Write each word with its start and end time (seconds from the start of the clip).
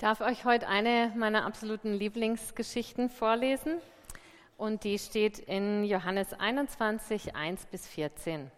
darf 0.00 0.22
euch 0.22 0.46
heute 0.46 0.66
eine 0.66 1.12
meiner 1.14 1.44
absoluten 1.44 1.92
Lieblingsgeschichten 1.92 3.10
vorlesen. 3.10 3.78
Und 4.56 4.84
die 4.84 4.98
steht 4.98 5.38
in 5.38 5.84
Johannes 5.84 6.32
21, 6.32 7.36
1 7.36 7.66
bis 7.66 7.86
14. 7.86 8.50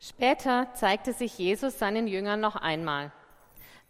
Später 0.00 0.68
zeigte 0.74 1.12
sich 1.12 1.36
Jesus 1.36 1.78
seinen 1.78 2.06
Jüngern 2.06 2.40
noch 2.40 2.56
einmal. 2.56 3.12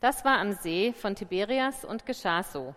Das 0.01 0.25
war 0.25 0.39
am 0.39 0.53
See 0.55 0.93
von 0.93 1.15
Tiberias 1.15 1.85
und 1.85 2.05
geschah 2.05 2.43
so. 2.43 2.75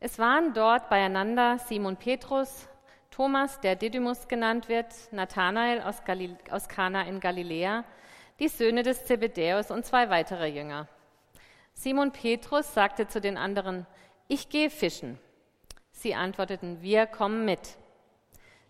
Es 0.00 0.18
waren 0.18 0.54
dort 0.54 0.88
beieinander 0.88 1.58
Simon 1.58 1.96
Petrus, 1.96 2.68
Thomas, 3.10 3.60
der 3.60 3.76
Didymus 3.76 4.26
genannt 4.26 4.68
wird, 4.68 4.92
Nathanael 5.12 5.82
aus, 5.82 6.02
aus 6.50 6.68
Kana 6.68 7.02
in 7.02 7.20
Galiläa, 7.20 7.84
die 8.40 8.48
Söhne 8.48 8.82
des 8.82 9.04
Zebedäus 9.04 9.70
und 9.70 9.84
zwei 9.86 10.10
weitere 10.10 10.48
Jünger. 10.48 10.88
Simon 11.74 12.12
Petrus 12.12 12.72
sagte 12.72 13.08
zu 13.08 13.20
den 13.20 13.36
anderen, 13.36 13.86
ich 14.26 14.48
gehe 14.48 14.70
fischen. 14.70 15.18
Sie 15.92 16.14
antworteten, 16.14 16.80
wir 16.80 17.06
kommen 17.06 17.44
mit. 17.44 17.76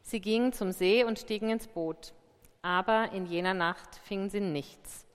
Sie 0.02 0.20
gingen 0.20 0.52
zum 0.52 0.72
See 0.72 1.04
und 1.04 1.18
stiegen 1.18 1.48
ins 1.48 1.68
Boot, 1.68 2.12
aber 2.60 3.12
in 3.12 3.26
jener 3.26 3.54
Nacht 3.54 3.96
fingen 4.04 4.28
sie 4.30 4.40
nichts. 4.40 5.06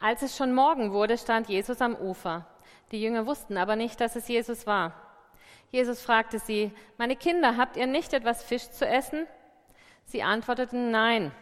Als 0.00 0.22
es 0.22 0.36
schon 0.36 0.54
Morgen 0.54 0.92
wurde, 0.92 1.18
stand 1.18 1.48
Jesus 1.48 1.80
am 1.80 1.96
Ufer. 1.96 2.46
Die 2.92 3.02
Jünger 3.02 3.26
wussten 3.26 3.56
aber 3.56 3.74
nicht, 3.74 4.00
dass 4.00 4.16
es 4.16 4.28
Jesus 4.28 4.66
war. 4.66 4.94
Jesus 5.70 6.00
fragte 6.00 6.38
sie, 6.38 6.72
meine 6.96 7.16
Kinder, 7.16 7.56
habt 7.56 7.76
ihr 7.76 7.86
nicht 7.86 8.12
etwas 8.12 8.42
Fisch 8.42 8.70
zu 8.70 8.86
essen? 8.86 9.26
Sie 10.04 10.22
antworteten, 10.22 10.90
nein. 10.90 11.32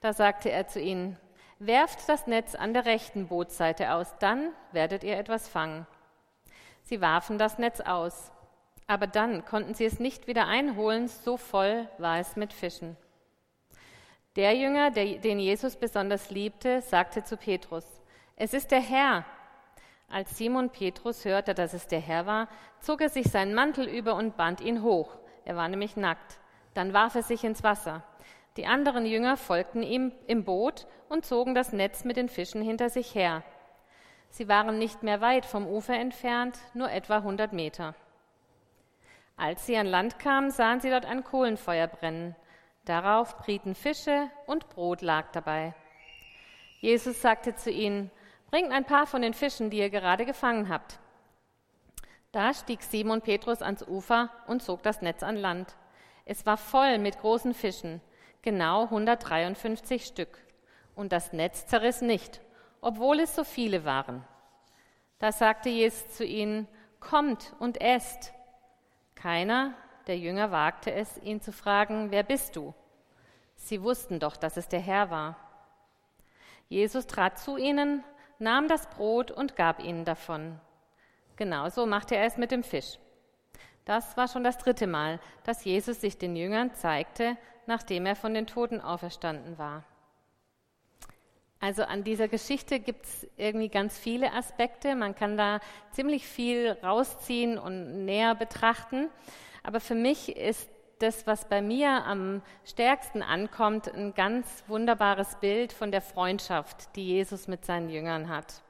Da 0.00 0.12
sagte 0.12 0.50
er 0.50 0.66
zu 0.66 0.80
ihnen, 0.80 1.16
Werft 1.62 2.08
das 2.08 2.26
Netz 2.26 2.54
an 2.54 2.72
der 2.72 2.86
rechten 2.86 3.28
Bootsseite 3.28 3.92
aus, 3.92 4.14
dann 4.18 4.54
werdet 4.72 5.04
ihr 5.04 5.18
etwas 5.18 5.46
fangen. 5.46 5.86
Sie 6.84 7.02
warfen 7.02 7.36
das 7.36 7.58
Netz 7.58 7.80
aus, 7.80 8.32
aber 8.86 9.06
dann 9.06 9.44
konnten 9.44 9.74
sie 9.74 9.84
es 9.84 10.00
nicht 10.00 10.26
wieder 10.26 10.46
einholen, 10.46 11.08
so 11.08 11.36
voll 11.36 11.86
war 11.98 12.18
es 12.18 12.34
mit 12.34 12.54
Fischen. 12.54 12.96
Der 14.36 14.56
Jünger, 14.56 14.90
der, 14.90 15.18
den 15.18 15.38
Jesus 15.38 15.76
besonders 15.76 16.30
liebte, 16.30 16.80
sagte 16.80 17.24
zu 17.24 17.36
Petrus, 17.36 17.84
es 18.36 18.54
ist 18.54 18.70
der 18.70 18.80
Herr. 18.80 19.26
Als 20.08 20.38
Simon 20.38 20.70
Petrus 20.70 21.26
hörte, 21.26 21.52
dass 21.52 21.74
es 21.74 21.86
der 21.86 22.00
Herr 22.00 22.24
war, 22.24 22.48
zog 22.80 23.02
er 23.02 23.10
sich 23.10 23.26
seinen 23.26 23.52
Mantel 23.52 23.86
über 23.86 24.14
und 24.14 24.38
band 24.38 24.62
ihn 24.62 24.82
hoch. 24.82 25.10
Er 25.44 25.56
war 25.56 25.68
nämlich 25.68 25.94
nackt. 25.94 26.38
Dann 26.72 26.94
warf 26.94 27.16
er 27.16 27.22
sich 27.22 27.44
ins 27.44 27.62
Wasser. 27.62 28.02
Die 28.56 28.66
anderen 28.66 29.06
Jünger 29.06 29.36
folgten 29.36 29.82
ihm 29.82 30.12
im 30.26 30.44
Boot 30.44 30.86
und 31.08 31.24
zogen 31.24 31.54
das 31.54 31.72
Netz 31.72 32.04
mit 32.04 32.16
den 32.16 32.28
Fischen 32.28 32.62
hinter 32.62 32.90
sich 32.90 33.14
her. 33.14 33.44
Sie 34.30 34.48
waren 34.48 34.78
nicht 34.78 35.02
mehr 35.02 35.20
weit 35.20 35.46
vom 35.46 35.66
Ufer 35.66 35.94
entfernt, 35.94 36.58
nur 36.74 36.90
etwa 36.90 37.16
100 37.16 37.52
Meter. 37.52 37.94
Als 39.36 39.66
sie 39.66 39.76
an 39.76 39.86
Land 39.86 40.18
kamen, 40.18 40.50
sahen 40.50 40.80
sie 40.80 40.90
dort 40.90 41.06
ein 41.06 41.24
Kohlenfeuer 41.24 41.86
brennen. 41.86 42.36
Darauf 42.84 43.38
brieten 43.38 43.74
Fische 43.74 44.28
und 44.46 44.68
Brot 44.68 45.00
lag 45.00 45.30
dabei. 45.32 45.74
Jesus 46.80 47.20
sagte 47.22 47.54
zu 47.54 47.70
ihnen, 47.70 48.10
bringt 48.50 48.72
ein 48.72 48.84
paar 48.84 49.06
von 49.06 49.22
den 49.22 49.34
Fischen, 49.34 49.70
die 49.70 49.78
ihr 49.78 49.90
gerade 49.90 50.26
gefangen 50.26 50.68
habt. 50.68 50.98
Da 52.32 52.52
stieg 52.52 52.82
Simon 52.82 53.22
Petrus 53.22 53.62
ans 53.62 53.86
Ufer 53.86 54.30
und 54.46 54.62
zog 54.62 54.82
das 54.82 55.02
Netz 55.02 55.22
an 55.22 55.36
Land. 55.36 55.76
Es 56.24 56.46
war 56.46 56.56
voll 56.56 56.98
mit 56.98 57.18
großen 57.18 57.54
Fischen 57.54 58.00
genau 58.42 58.84
153 58.84 60.04
Stück. 60.04 60.38
Und 60.94 61.12
das 61.12 61.32
Netz 61.32 61.66
zerriss 61.66 62.02
nicht, 62.02 62.40
obwohl 62.80 63.20
es 63.20 63.34
so 63.34 63.44
viele 63.44 63.84
waren. 63.84 64.24
Da 65.18 65.32
sagte 65.32 65.68
Jesus 65.68 66.08
zu 66.14 66.24
ihnen, 66.24 66.66
kommt 66.98 67.54
und 67.58 67.80
esst. 67.80 68.32
Keiner 69.14 69.74
der 70.06 70.18
Jünger 70.18 70.50
wagte 70.50 70.92
es, 70.92 71.18
ihn 71.18 71.40
zu 71.40 71.52
fragen, 71.52 72.10
wer 72.10 72.22
bist 72.22 72.56
du? 72.56 72.74
Sie 73.56 73.82
wussten 73.82 74.18
doch, 74.18 74.36
dass 74.36 74.56
es 74.56 74.68
der 74.68 74.80
Herr 74.80 75.10
war. 75.10 75.36
Jesus 76.68 77.06
trat 77.06 77.38
zu 77.38 77.56
ihnen, 77.56 78.02
nahm 78.38 78.68
das 78.68 78.86
Brot 78.88 79.30
und 79.30 79.56
gab 79.56 79.80
ihnen 79.80 80.04
davon. 80.04 80.58
Genauso 81.36 81.86
machte 81.86 82.16
er 82.16 82.24
es 82.24 82.38
mit 82.38 82.50
dem 82.50 82.62
Fisch. 82.62 82.98
Das 83.84 84.16
war 84.16 84.28
schon 84.28 84.44
das 84.44 84.58
dritte 84.58 84.86
Mal, 84.86 85.20
dass 85.44 85.64
Jesus 85.64 86.00
sich 86.00 86.16
den 86.18 86.36
Jüngern 86.36 86.74
zeigte, 86.74 87.36
nachdem 87.66 88.06
er 88.06 88.16
von 88.16 88.34
den 88.34 88.46
Toten 88.46 88.80
auferstanden 88.80 89.58
war. 89.58 89.84
Also 91.60 91.82
an 91.82 92.04
dieser 92.04 92.26
Geschichte 92.26 92.80
gibt 92.80 93.04
es 93.04 93.26
irgendwie 93.36 93.68
ganz 93.68 93.98
viele 93.98 94.32
Aspekte. 94.32 94.94
Man 94.94 95.14
kann 95.14 95.36
da 95.36 95.60
ziemlich 95.92 96.26
viel 96.26 96.76
rausziehen 96.82 97.58
und 97.58 98.06
näher 98.06 98.34
betrachten. 98.34 99.10
Aber 99.62 99.80
für 99.80 99.94
mich 99.94 100.36
ist 100.36 100.70
das, 101.00 101.26
was 101.26 101.48
bei 101.48 101.60
mir 101.60 102.04
am 102.06 102.42
stärksten 102.64 103.22
ankommt, 103.22 103.92
ein 103.92 104.14
ganz 104.14 104.64
wunderbares 104.68 105.36
Bild 105.36 105.72
von 105.72 105.90
der 105.90 106.00
Freundschaft, 106.00 106.96
die 106.96 107.06
Jesus 107.06 107.46
mit 107.46 107.66
seinen 107.66 107.90
Jüngern 107.90 108.30
hat. 108.30 108.62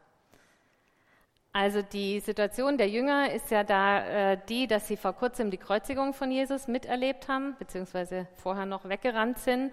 Also 1.52 1.82
die 1.82 2.20
Situation 2.20 2.78
der 2.78 2.88
Jünger 2.88 3.32
ist 3.32 3.50
ja 3.50 3.64
da 3.64 4.32
äh, 4.32 4.38
die, 4.48 4.68
dass 4.68 4.86
sie 4.86 4.96
vor 4.96 5.14
kurzem 5.14 5.50
die 5.50 5.56
Kreuzigung 5.56 6.14
von 6.14 6.30
Jesus 6.30 6.68
miterlebt 6.68 7.26
haben, 7.26 7.56
beziehungsweise 7.58 8.28
vorher 8.36 8.66
noch 8.66 8.88
weggerannt 8.88 9.38
sind 9.38 9.72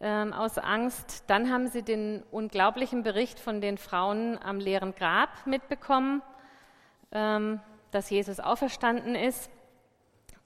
ähm, 0.00 0.32
aus 0.32 0.56
Angst. 0.56 1.24
Dann 1.26 1.50
haben 1.52 1.68
sie 1.68 1.82
den 1.82 2.22
unglaublichen 2.30 3.02
Bericht 3.02 3.38
von 3.38 3.60
den 3.60 3.76
Frauen 3.76 4.38
am 4.42 4.58
leeren 4.58 4.94
Grab 4.94 5.28
mitbekommen, 5.46 6.22
ähm, 7.12 7.60
dass 7.90 8.08
Jesus 8.08 8.40
auferstanden 8.40 9.14
ist. 9.14 9.50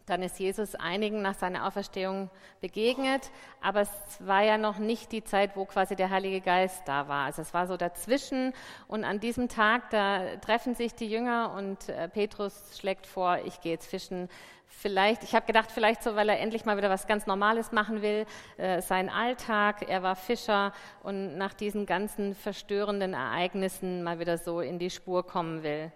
Dann 0.07 0.23
ist 0.23 0.39
Jesus 0.39 0.77
einigen 0.77 1.21
nach 1.21 1.35
seiner 1.35 1.67
Auferstehung 1.67 2.31
begegnet, 2.61 3.31
aber 3.61 3.81
es 3.81 3.91
war 4.21 4.43
ja 4.43 4.57
noch 4.57 4.79
nicht 4.79 5.11
die 5.11 5.25
Zeit, 5.25 5.57
wo 5.57 5.65
quasi 5.65 5.97
der 5.97 6.11
Heilige 6.11 6.41
Geist 6.41 6.83
da 6.87 7.09
war. 7.09 7.25
Also 7.27 7.43
es 7.43 7.53
war 7.53 7.67
so 7.67 7.77
dazwischen 7.77 8.53
und 8.87 9.03
an 9.03 9.19
diesem 9.19 9.49
Tag, 9.49 9.91
da 9.91 10.37
treffen 10.37 10.77
sich 10.77 10.95
die 10.95 11.09
Jünger 11.09 11.53
und 11.57 11.89
äh, 11.89 12.09
Petrus 12.09 12.79
schlägt 12.79 13.05
vor, 13.05 13.39
ich 13.45 13.61
gehe 13.61 13.73
jetzt 13.73 13.89
fischen. 13.89 14.29
Vielleicht, 14.69 15.25
ich 15.25 15.35
habe 15.35 15.47
gedacht, 15.47 15.73
vielleicht 15.73 16.05
so, 16.05 16.15
weil 16.15 16.29
er 16.29 16.39
endlich 16.39 16.65
mal 16.65 16.77
wieder 16.77 16.91
was 16.91 17.09
ganz 17.09 17.27
Normales 17.27 17.73
machen 17.73 18.01
will, 18.01 18.27
äh, 18.59 18.83
sein 18.83 19.09
Alltag, 19.09 19.89
er 19.89 20.05
war 20.05 20.15
Fischer 20.15 20.73
und 21.03 21.37
nach 21.37 21.55
diesen 21.55 21.85
ganzen 21.85 22.37
verstörenden 22.37 23.13
Ereignissen 23.13 24.05
mal 24.05 24.21
wieder 24.21 24.39
so 24.39 24.61
in 24.61 24.79
die 24.79 24.91
Spur 24.91 25.27
kommen 25.27 25.65
will. 25.65 25.91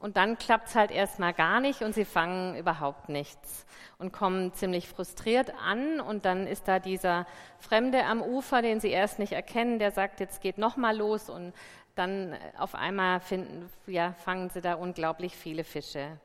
Und 0.00 0.16
dann 0.16 0.38
klappt 0.38 0.68
es 0.68 0.74
halt 0.74 0.90
erstmal 0.90 1.34
gar 1.34 1.60
nicht 1.60 1.82
und 1.82 1.94
sie 1.94 2.06
fangen 2.06 2.56
überhaupt 2.56 3.10
nichts 3.10 3.66
und 3.98 4.12
kommen 4.12 4.54
ziemlich 4.54 4.88
frustriert 4.88 5.52
an. 5.62 6.00
Und 6.00 6.24
dann 6.24 6.46
ist 6.46 6.66
da 6.66 6.78
dieser 6.78 7.26
Fremde 7.58 8.04
am 8.06 8.22
Ufer, 8.22 8.62
den 8.62 8.80
sie 8.80 8.88
erst 8.88 9.18
nicht 9.18 9.32
erkennen, 9.32 9.78
der 9.78 9.90
sagt, 9.90 10.20
jetzt 10.20 10.40
geht 10.40 10.56
nochmal 10.56 10.96
los. 10.96 11.28
Und 11.28 11.52
dann 11.96 12.34
auf 12.56 12.74
einmal 12.74 13.20
finden, 13.20 13.68
ja, 13.86 14.14
fangen 14.24 14.48
sie 14.48 14.62
da 14.62 14.74
unglaublich 14.74 15.36
viele 15.36 15.64
Fische. 15.64 16.18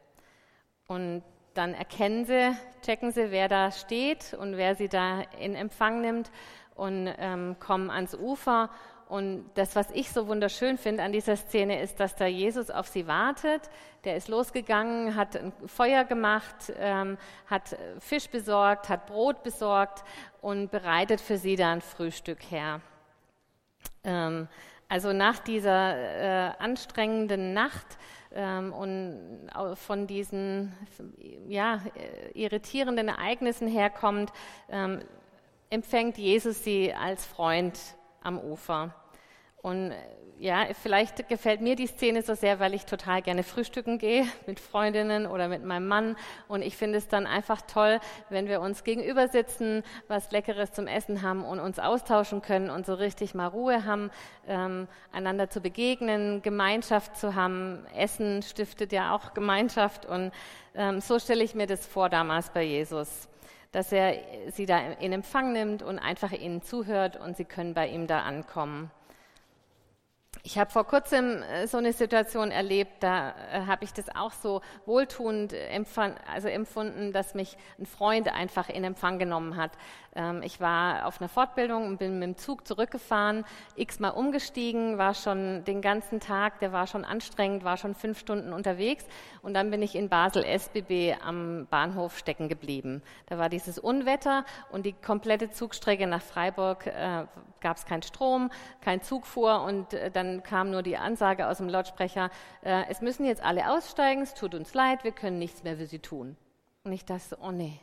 Und 0.87 1.21
dann 1.53 1.73
erkennen 1.73 2.25
sie, 2.25 2.55
checken 2.81 3.11
sie, 3.11 3.29
wer 3.31 3.49
da 3.49 3.71
steht 3.71 4.33
und 4.33 4.55
wer 4.55 4.75
sie 4.75 4.87
da 4.87 5.21
in 5.39 5.53
Empfang 5.53 5.99
nimmt 5.99 6.31
und 6.75 7.13
ähm, 7.17 7.57
kommen 7.59 7.89
ans 7.89 8.15
Ufer 8.15 8.69
und 9.07 9.45
das, 9.53 9.75
was 9.75 9.91
ich 9.91 10.09
so 10.09 10.27
wunderschön 10.27 10.77
finde 10.77 11.03
an 11.03 11.11
dieser 11.11 11.35
Szene, 11.35 11.79
ist, 11.81 11.99
dass 11.99 12.15
da 12.15 12.25
Jesus 12.25 12.71
auf 12.71 12.87
sie 12.87 13.05
wartet. 13.05 13.61
Der 14.03 14.15
ist 14.15 14.29
losgegangen, 14.29 15.15
hat 15.15 15.35
ein 15.35 15.53
Feuer 15.67 16.05
gemacht, 16.05 16.73
ähm, 16.79 17.17
hat 17.45 17.77
Fisch 17.99 18.27
besorgt, 18.29 18.89
hat 18.89 19.05
Brot 19.05 19.43
besorgt 19.43 20.03
und 20.41 20.71
bereitet 20.71 21.21
für 21.21 21.37
sie 21.37 21.55
dann 21.55 21.81
Frühstück 21.81 22.39
her. 22.49 22.81
Ähm, 24.03 24.47
also 24.89 25.13
nach 25.13 25.37
dieser 25.39 25.97
äh, 25.97 26.51
anstrengenden 26.57 27.53
Nacht 27.53 27.97
ähm, 28.33 28.73
und 28.73 29.49
von 29.75 30.07
diesen 30.07 30.73
ja, 31.47 31.81
äh, 31.95 32.31
irritierenden 32.31 33.07
Ereignissen 33.07 33.67
herkommt, 33.67 34.31
ähm, 34.69 35.01
empfängt 35.69 36.17
Jesus 36.17 36.63
sie 36.63 36.93
als 36.93 37.25
Freund 37.25 37.79
am 38.25 38.39
Ufer. 38.39 38.93
Und 39.61 39.93
ja, 40.37 40.65
vielleicht 40.79 41.29
gefällt 41.29 41.61
mir 41.61 41.75
die 41.75 41.87
Szene 41.87 42.21
so 42.21 42.35
sehr, 42.35 42.59
weil 42.59 42.73
ich 42.73 42.85
total 42.85 43.21
gerne 43.21 43.43
frühstücken 43.43 43.97
gehe 43.97 44.27
mit 44.47 44.59
Freundinnen 44.59 45.25
oder 45.25 45.47
mit 45.47 45.63
meinem 45.63 45.87
Mann. 45.87 46.17
Und 46.47 46.61
ich 46.61 46.75
finde 46.75 46.97
es 46.97 47.07
dann 47.07 47.25
einfach 47.25 47.61
toll, 47.61 47.99
wenn 48.29 48.47
wir 48.47 48.61
uns 48.61 48.83
gegenüber 48.83 49.27
sitzen, 49.27 49.83
was 50.07 50.31
Leckeres 50.31 50.71
zum 50.73 50.87
Essen 50.87 51.21
haben 51.21 51.43
und 51.45 51.59
uns 51.59 51.79
austauschen 51.79 52.41
können 52.41 52.69
und 52.69 52.85
so 52.85 52.93
richtig 52.93 53.33
mal 53.33 53.47
Ruhe 53.47 53.85
haben, 53.85 54.11
ähm, 54.47 54.87
einander 55.11 55.49
zu 55.49 55.61
begegnen, 55.61 56.41
Gemeinschaft 56.41 57.17
zu 57.17 57.33
haben. 57.35 57.85
Essen 57.95 58.43
stiftet 58.43 58.91
ja 58.91 59.15
auch 59.15 59.33
Gemeinschaft. 59.33 60.05
Und 60.05 60.31
ähm, 60.75 60.99
so 60.99 61.17
stelle 61.17 61.43
ich 61.43 61.55
mir 61.55 61.67
das 61.67 61.87
vor 61.87 62.09
damals 62.09 62.49
bei 62.49 62.63
Jesus 62.63 63.29
dass 63.75 63.91
er 63.91 64.15
sie 64.53 64.65
da 64.65 64.79
in 64.79 65.11
Empfang 65.11 65.51
nimmt 65.51 65.83
und 65.83 65.99
einfach 65.99 66.31
ihnen 66.31 66.61
zuhört 66.61 67.17
und 67.17 67.35
sie 67.35 67.43
können 67.43 67.73
bei 67.73 67.89
ihm 67.89 68.07
da 68.07 68.21
ankommen. 68.21 68.89
Ich 70.43 70.57
habe 70.57 70.71
vor 70.71 70.85
kurzem 70.85 71.43
äh, 71.43 71.67
so 71.67 71.77
eine 71.77 71.91
Situation 71.91 72.51
erlebt, 72.51 73.03
da 73.03 73.31
äh, 73.51 73.65
habe 73.65 73.83
ich 73.83 73.91
das 73.91 74.15
auch 74.15 74.31
so 74.31 74.61
wohltuend 74.85 75.51
empfand, 75.51 76.15
also 76.33 76.47
empfunden, 76.47 77.11
dass 77.11 77.33
mich 77.33 77.57
ein 77.77 77.85
Freund 77.85 78.33
einfach 78.33 78.69
in 78.69 78.85
Empfang 78.85 79.19
genommen 79.19 79.57
hat. 79.57 79.71
Ähm, 80.15 80.41
ich 80.43 80.59
war 80.59 81.05
auf 81.05 81.19
einer 81.19 81.29
Fortbildung 81.29 81.85
und 81.85 81.97
bin 81.97 82.19
mit 82.19 82.27
dem 82.27 82.37
Zug 82.37 82.65
zurückgefahren, 82.65 83.45
x-mal 83.75 84.09
umgestiegen, 84.09 84.97
war 84.97 85.13
schon 85.13 85.63
den 85.65 85.81
ganzen 85.81 86.19
Tag, 86.19 86.59
der 86.59 86.71
war 86.71 86.87
schon 86.87 87.05
anstrengend, 87.05 87.63
war 87.63 87.77
schon 87.77 87.93
fünf 87.93 88.19
Stunden 88.19 88.53
unterwegs 88.53 89.05
und 89.41 89.53
dann 89.53 89.69
bin 89.69 89.81
ich 89.81 89.95
in 89.95 90.09
Basel 90.09 90.43
SBB 90.43 91.15
am 91.21 91.67
Bahnhof 91.69 92.17
stecken 92.17 92.47
geblieben. 92.47 93.03
Da 93.27 93.37
war 93.37 93.49
dieses 93.49 93.77
Unwetter 93.77 94.45
und 94.71 94.85
die 94.85 94.93
komplette 94.93 95.51
Zugstrecke 95.51 96.07
nach 96.07 96.21
Freiburg 96.21 96.87
äh, 96.87 97.25
gab 97.59 97.77
es 97.77 97.85
keinen 97.85 98.03
Strom, 98.03 98.51
kein 98.81 99.01
Zug 99.01 99.25
fuhr 99.25 99.61
und 99.63 99.93
äh, 99.93 100.09
dann 100.11 100.43
kam 100.43 100.71
nur 100.71 100.83
die 100.83 100.97
Ansage 100.97 101.47
aus 101.47 101.57
dem 101.57 101.67
Lautsprecher, 101.67 102.29
äh, 102.63 102.83
es 102.89 103.01
müssen 103.01 103.25
jetzt 103.25 103.43
alle 103.43 103.69
aussteigen, 103.71 104.21
es 104.21 104.33
tut 104.33 104.55
uns 104.55 104.73
leid, 104.73 105.03
wir 105.03 105.11
können 105.11 105.39
nichts 105.39 105.63
mehr 105.63 105.77
für 105.77 105.85
sie 105.85 105.99
tun. 105.99 106.37
Und 106.83 106.91
ich 106.91 107.03
dachte, 107.03 107.37
oh 107.41 107.51
nee, 107.51 107.79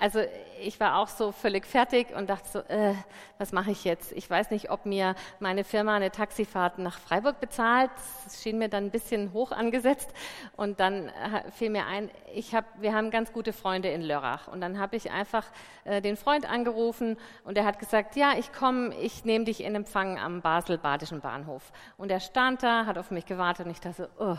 also 0.00 0.20
ich 0.60 0.80
war 0.80 0.98
auch 0.98 1.08
so 1.08 1.32
völlig 1.32 1.66
fertig 1.66 2.14
und 2.14 2.28
dachte 2.28 2.48
so, 2.48 2.58
äh, 2.60 2.94
was 3.38 3.52
mache 3.52 3.70
ich 3.70 3.84
jetzt? 3.84 4.12
Ich 4.12 4.28
weiß 4.28 4.50
nicht, 4.50 4.70
ob 4.70 4.86
mir 4.86 5.14
meine 5.40 5.64
Firma 5.64 5.94
eine 5.94 6.10
Taxifahrt 6.10 6.78
nach 6.78 6.98
Freiburg 6.98 7.40
bezahlt. 7.40 7.90
Das 8.24 8.42
schien 8.42 8.58
mir 8.58 8.68
dann 8.68 8.86
ein 8.86 8.90
bisschen 8.90 9.32
hoch 9.32 9.52
angesetzt. 9.52 10.10
Und 10.56 10.80
dann 10.80 11.08
äh, 11.08 11.50
fiel 11.52 11.70
mir 11.70 11.86
ein, 11.86 12.10
ich 12.34 12.54
hab, 12.54 12.64
wir 12.80 12.94
haben 12.94 13.10
ganz 13.10 13.32
gute 13.32 13.52
Freunde 13.52 13.88
in 13.88 14.02
Lörrach. 14.02 14.48
Und 14.48 14.60
dann 14.60 14.78
habe 14.78 14.96
ich 14.96 15.10
einfach 15.10 15.46
äh, 15.84 16.00
den 16.00 16.16
Freund 16.16 16.48
angerufen 16.48 17.16
und 17.44 17.56
er 17.56 17.64
hat 17.64 17.78
gesagt, 17.78 18.16
ja, 18.16 18.32
ich 18.38 18.52
komme, 18.52 18.94
ich 18.96 19.24
nehme 19.24 19.44
dich 19.44 19.62
in 19.62 19.74
Empfang 19.74 20.18
am 20.18 20.40
Basel-Badischen 20.40 21.20
Bahnhof. 21.20 21.72
Und 21.96 22.10
er 22.10 22.20
stand 22.20 22.62
da, 22.62 22.86
hat 22.86 22.98
auf 22.98 23.10
mich 23.10 23.26
gewartet 23.26 23.66
und 23.66 23.72
ich 23.72 23.80
dachte 23.80 24.08
so, 24.18 24.24
oh, 24.24 24.36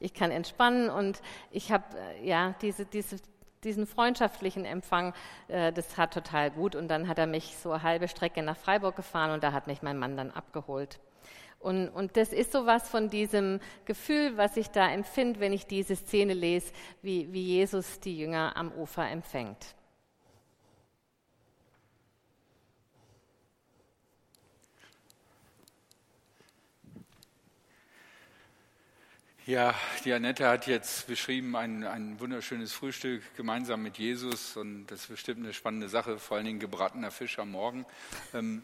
ich 0.00 0.14
kann 0.14 0.30
entspannen 0.30 0.90
und 0.90 1.20
ich 1.50 1.72
habe 1.72 1.84
äh, 1.96 2.26
ja 2.26 2.54
diese, 2.60 2.84
diese 2.84 3.16
diesen 3.64 3.86
freundschaftlichen 3.86 4.64
Empfang, 4.64 5.14
äh, 5.48 5.72
das 5.72 5.96
hat 5.96 6.14
total 6.14 6.50
gut. 6.50 6.76
Und 6.76 6.88
dann 6.88 7.08
hat 7.08 7.18
er 7.18 7.26
mich 7.26 7.56
so 7.56 7.72
eine 7.72 7.82
halbe 7.82 8.08
Strecke 8.08 8.42
nach 8.42 8.56
Freiburg 8.56 8.96
gefahren 8.96 9.30
und 9.30 9.42
da 9.42 9.52
hat 9.52 9.66
mich 9.66 9.82
mein 9.82 9.98
Mann 9.98 10.16
dann 10.16 10.30
abgeholt. 10.30 11.00
Und, 11.64 11.88
und 11.88 12.18
das 12.18 12.34
ist 12.34 12.52
so 12.52 12.66
was 12.66 12.90
von 12.90 13.08
diesem 13.08 13.58
Gefühl, 13.86 14.36
was 14.36 14.58
ich 14.58 14.68
da 14.68 14.90
empfinde, 14.90 15.40
wenn 15.40 15.54
ich 15.54 15.66
diese 15.66 15.96
Szene 15.96 16.34
lese, 16.34 16.72
wie, 17.00 17.32
wie 17.32 17.42
Jesus 17.42 18.00
die 18.00 18.18
Jünger 18.18 18.54
am 18.56 18.70
Ufer 18.72 19.08
empfängt. 19.08 19.74
Ja, 29.46 29.74
die 30.06 30.12
Annette 30.14 30.48
hat 30.48 30.66
jetzt 30.66 31.06
beschrieben 31.06 31.54
ein, 31.54 31.84
ein 31.84 32.18
wunderschönes 32.18 32.72
Frühstück 32.72 33.22
gemeinsam 33.36 33.82
mit 33.82 33.98
Jesus 33.98 34.56
und 34.56 34.86
das 34.86 35.02
ist 35.02 35.08
bestimmt 35.08 35.40
eine 35.40 35.52
spannende 35.52 35.90
Sache, 35.90 36.18
vor 36.18 36.38
allen 36.38 36.46
Dingen 36.46 36.60
gebratener 36.60 37.10
Fisch 37.10 37.38
am 37.38 37.50
Morgen. 37.50 37.84
Ähm, 38.32 38.62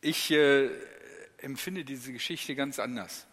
ich 0.00 0.32
äh, 0.32 0.70
empfinde 1.36 1.84
diese 1.84 2.12
Geschichte 2.12 2.56
ganz 2.56 2.80
anders. 2.80 3.28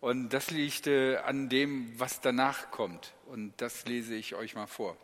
Und 0.00 0.30
das 0.30 0.50
liegt 0.50 0.88
äh, 0.88 1.18
an 1.18 1.48
dem, 1.48 1.96
was 1.96 2.20
danach 2.20 2.72
kommt. 2.72 3.14
Und 3.26 3.52
das 3.58 3.86
lese 3.86 4.16
ich 4.16 4.34
euch 4.34 4.56
mal 4.56 4.66
vor. 4.66 4.96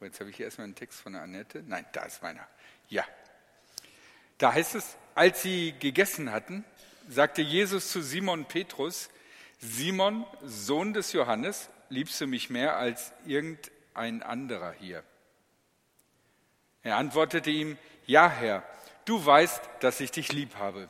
Jetzt 0.00 0.20
habe 0.20 0.30
ich 0.30 0.36
hier 0.36 0.46
erstmal 0.46 0.64
einen 0.64 0.74
Text 0.74 1.02
von 1.02 1.12
der 1.12 1.20
Annette. 1.20 1.62
Nein, 1.66 1.84
da 1.92 2.04
ist 2.06 2.22
meiner. 2.22 2.48
Ja. 2.88 3.04
Da 4.38 4.54
heißt 4.54 4.74
es, 4.74 4.96
als 5.14 5.42
sie 5.42 5.74
gegessen 5.78 6.32
hatten, 6.32 6.64
sagte 7.08 7.42
Jesus 7.42 7.90
zu 7.90 8.02
Simon 8.02 8.44
Petrus, 8.44 9.08
Simon, 9.60 10.24
Sohn 10.42 10.92
des 10.92 11.12
Johannes, 11.12 11.68
liebst 11.88 12.20
du 12.20 12.26
mich 12.26 12.50
mehr 12.50 12.76
als 12.76 13.12
irgendein 13.26 14.22
anderer 14.22 14.72
hier? 14.72 15.02
Er 16.82 16.96
antwortete 16.96 17.50
ihm, 17.50 17.76
ja 18.06 18.28
Herr, 18.28 18.62
du 19.04 19.24
weißt, 19.24 19.60
dass 19.80 20.00
ich 20.00 20.10
dich 20.10 20.32
lieb 20.32 20.56
habe. 20.56 20.88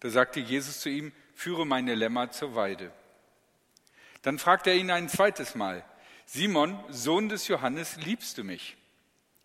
Da 0.00 0.10
sagte 0.10 0.40
Jesus 0.40 0.80
zu 0.80 0.88
ihm, 0.88 1.12
führe 1.34 1.66
meine 1.66 1.94
Lämmer 1.94 2.30
zur 2.30 2.54
Weide. 2.54 2.92
Dann 4.22 4.38
fragte 4.38 4.70
er 4.70 4.76
ihn 4.76 4.90
ein 4.90 5.08
zweites 5.08 5.54
Mal, 5.54 5.84
Simon, 6.26 6.78
Sohn 6.88 7.28
des 7.28 7.48
Johannes, 7.48 7.96
liebst 7.96 8.38
du 8.38 8.44
mich? 8.44 8.76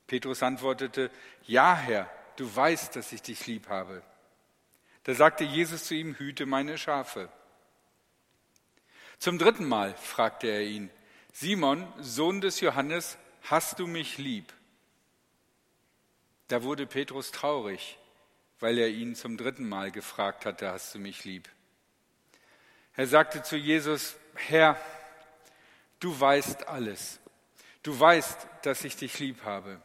Petrus 0.07 0.43
antwortete, 0.43 1.11
ja 1.45 1.75
Herr, 1.75 2.09
du 2.37 2.53
weißt, 2.55 2.95
dass 2.95 3.11
ich 3.11 3.21
dich 3.21 3.45
lieb 3.47 3.67
habe. 3.67 4.01
Da 5.09 5.15
sagte 5.15 5.43
Jesus 5.43 5.85
zu 5.85 5.95
ihm, 5.95 6.13
hüte 6.19 6.45
meine 6.45 6.77
Schafe. 6.77 7.29
Zum 9.17 9.39
dritten 9.39 9.67
Mal 9.67 9.95
fragte 9.95 10.45
er 10.45 10.61
ihn, 10.61 10.91
Simon, 11.33 11.91
Sohn 11.97 12.41
des 12.41 12.59
Johannes, 12.59 13.17
hast 13.41 13.79
du 13.79 13.87
mich 13.87 14.19
lieb? 14.19 14.53
Da 16.47 16.61
wurde 16.61 16.85
Petrus 16.85 17.31
traurig, 17.31 17.97
weil 18.59 18.77
er 18.77 18.89
ihn 18.89 19.15
zum 19.15 19.35
dritten 19.35 19.67
Mal 19.67 19.89
gefragt 19.89 20.45
hatte, 20.45 20.71
hast 20.71 20.93
du 20.93 20.99
mich 20.99 21.25
lieb? 21.25 21.49
Er 22.95 23.07
sagte 23.07 23.41
zu 23.41 23.57
Jesus, 23.57 24.15
Herr, 24.35 24.79
du 25.99 26.19
weißt 26.19 26.67
alles. 26.67 27.19
Du 27.81 27.99
weißt, 27.99 28.45
dass 28.61 28.83
ich 28.83 28.95
dich 28.95 29.17
lieb 29.17 29.43
habe. 29.43 29.81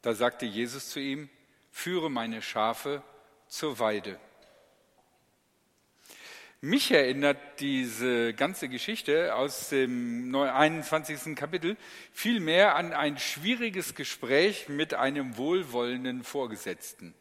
Da 0.00 0.14
sagte 0.14 0.46
Jesus 0.46 0.90
zu 0.90 1.00
ihm, 1.00 1.28
führe 1.72 2.08
meine 2.08 2.40
Schafe 2.40 3.02
zur 3.52 3.78
Weide. 3.78 4.18
Mich 6.62 6.90
erinnert 6.90 7.60
diese 7.60 8.32
ganze 8.32 8.68
Geschichte 8.70 9.34
aus 9.34 9.68
dem 9.68 10.34
21. 10.34 11.36
Kapitel 11.36 11.76
vielmehr 12.12 12.76
an 12.76 12.94
ein 12.94 13.18
schwieriges 13.18 13.94
Gespräch 13.94 14.70
mit 14.70 14.94
einem 14.94 15.36
wohlwollenden 15.36 16.24
Vorgesetzten. 16.24 17.14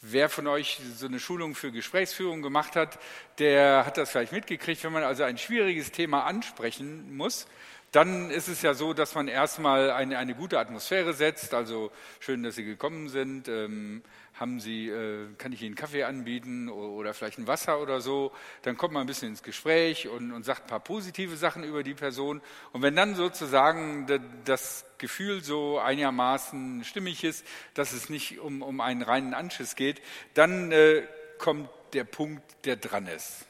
Wer 0.00 0.28
von 0.28 0.48
euch 0.48 0.80
so 0.96 1.06
eine 1.06 1.20
Schulung 1.20 1.54
für 1.54 1.70
Gesprächsführung 1.70 2.42
gemacht 2.42 2.74
hat, 2.74 2.98
der 3.38 3.86
hat 3.86 3.96
das 3.96 4.10
vielleicht 4.10 4.32
mitgekriegt, 4.32 4.82
wenn 4.82 4.92
man 4.92 5.04
also 5.04 5.22
ein 5.22 5.38
schwieriges 5.38 5.92
Thema 5.92 6.24
ansprechen 6.24 7.16
muss, 7.16 7.46
dann 7.94 8.30
ist 8.30 8.48
es 8.48 8.60
ja 8.62 8.74
so, 8.74 8.92
dass 8.92 9.14
man 9.14 9.28
erstmal 9.28 9.92
eine, 9.92 10.18
eine 10.18 10.34
gute 10.34 10.58
Atmosphäre 10.58 11.14
setzt. 11.14 11.54
Also 11.54 11.92
schön, 12.18 12.42
dass 12.42 12.56
Sie 12.56 12.64
gekommen 12.64 13.08
sind. 13.08 13.46
Ähm, 13.46 14.02
haben 14.34 14.58
Sie, 14.58 14.88
äh, 14.88 15.28
kann 15.38 15.52
ich 15.52 15.62
Ihnen 15.62 15.76
Kaffee 15.76 16.02
anbieten 16.04 16.68
oder 16.68 17.14
vielleicht 17.14 17.38
ein 17.38 17.46
Wasser 17.46 17.80
oder 17.80 18.00
so? 18.00 18.32
Dann 18.62 18.76
kommt 18.76 18.92
man 18.92 19.02
ein 19.02 19.06
bisschen 19.06 19.28
ins 19.28 19.44
Gespräch 19.44 20.08
und, 20.08 20.32
und 20.32 20.44
sagt 20.44 20.62
ein 20.62 20.66
paar 20.66 20.80
positive 20.80 21.36
Sachen 21.36 21.62
über 21.62 21.84
die 21.84 21.94
Person. 21.94 22.42
Und 22.72 22.82
wenn 22.82 22.96
dann 22.96 23.14
sozusagen 23.14 24.06
das 24.44 24.84
Gefühl 24.98 25.44
so 25.44 25.78
einigermaßen 25.78 26.82
stimmig 26.84 27.22
ist, 27.22 27.46
dass 27.74 27.92
es 27.92 28.08
nicht 28.08 28.40
um, 28.40 28.62
um 28.62 28.80
einen 28.80 29.02
reinen 29.02 29.34
Anschiss 29.34 29.76
geht, 29.76 30.02
dann 30.34 30.72
äh, 30.72 31.06
kommt 31.38 31.68
der 31.92 32.04
Punkt, 32.04 32.42
der 32.64 32.76
dran 32.76 33.06
ist. 33.06 33.46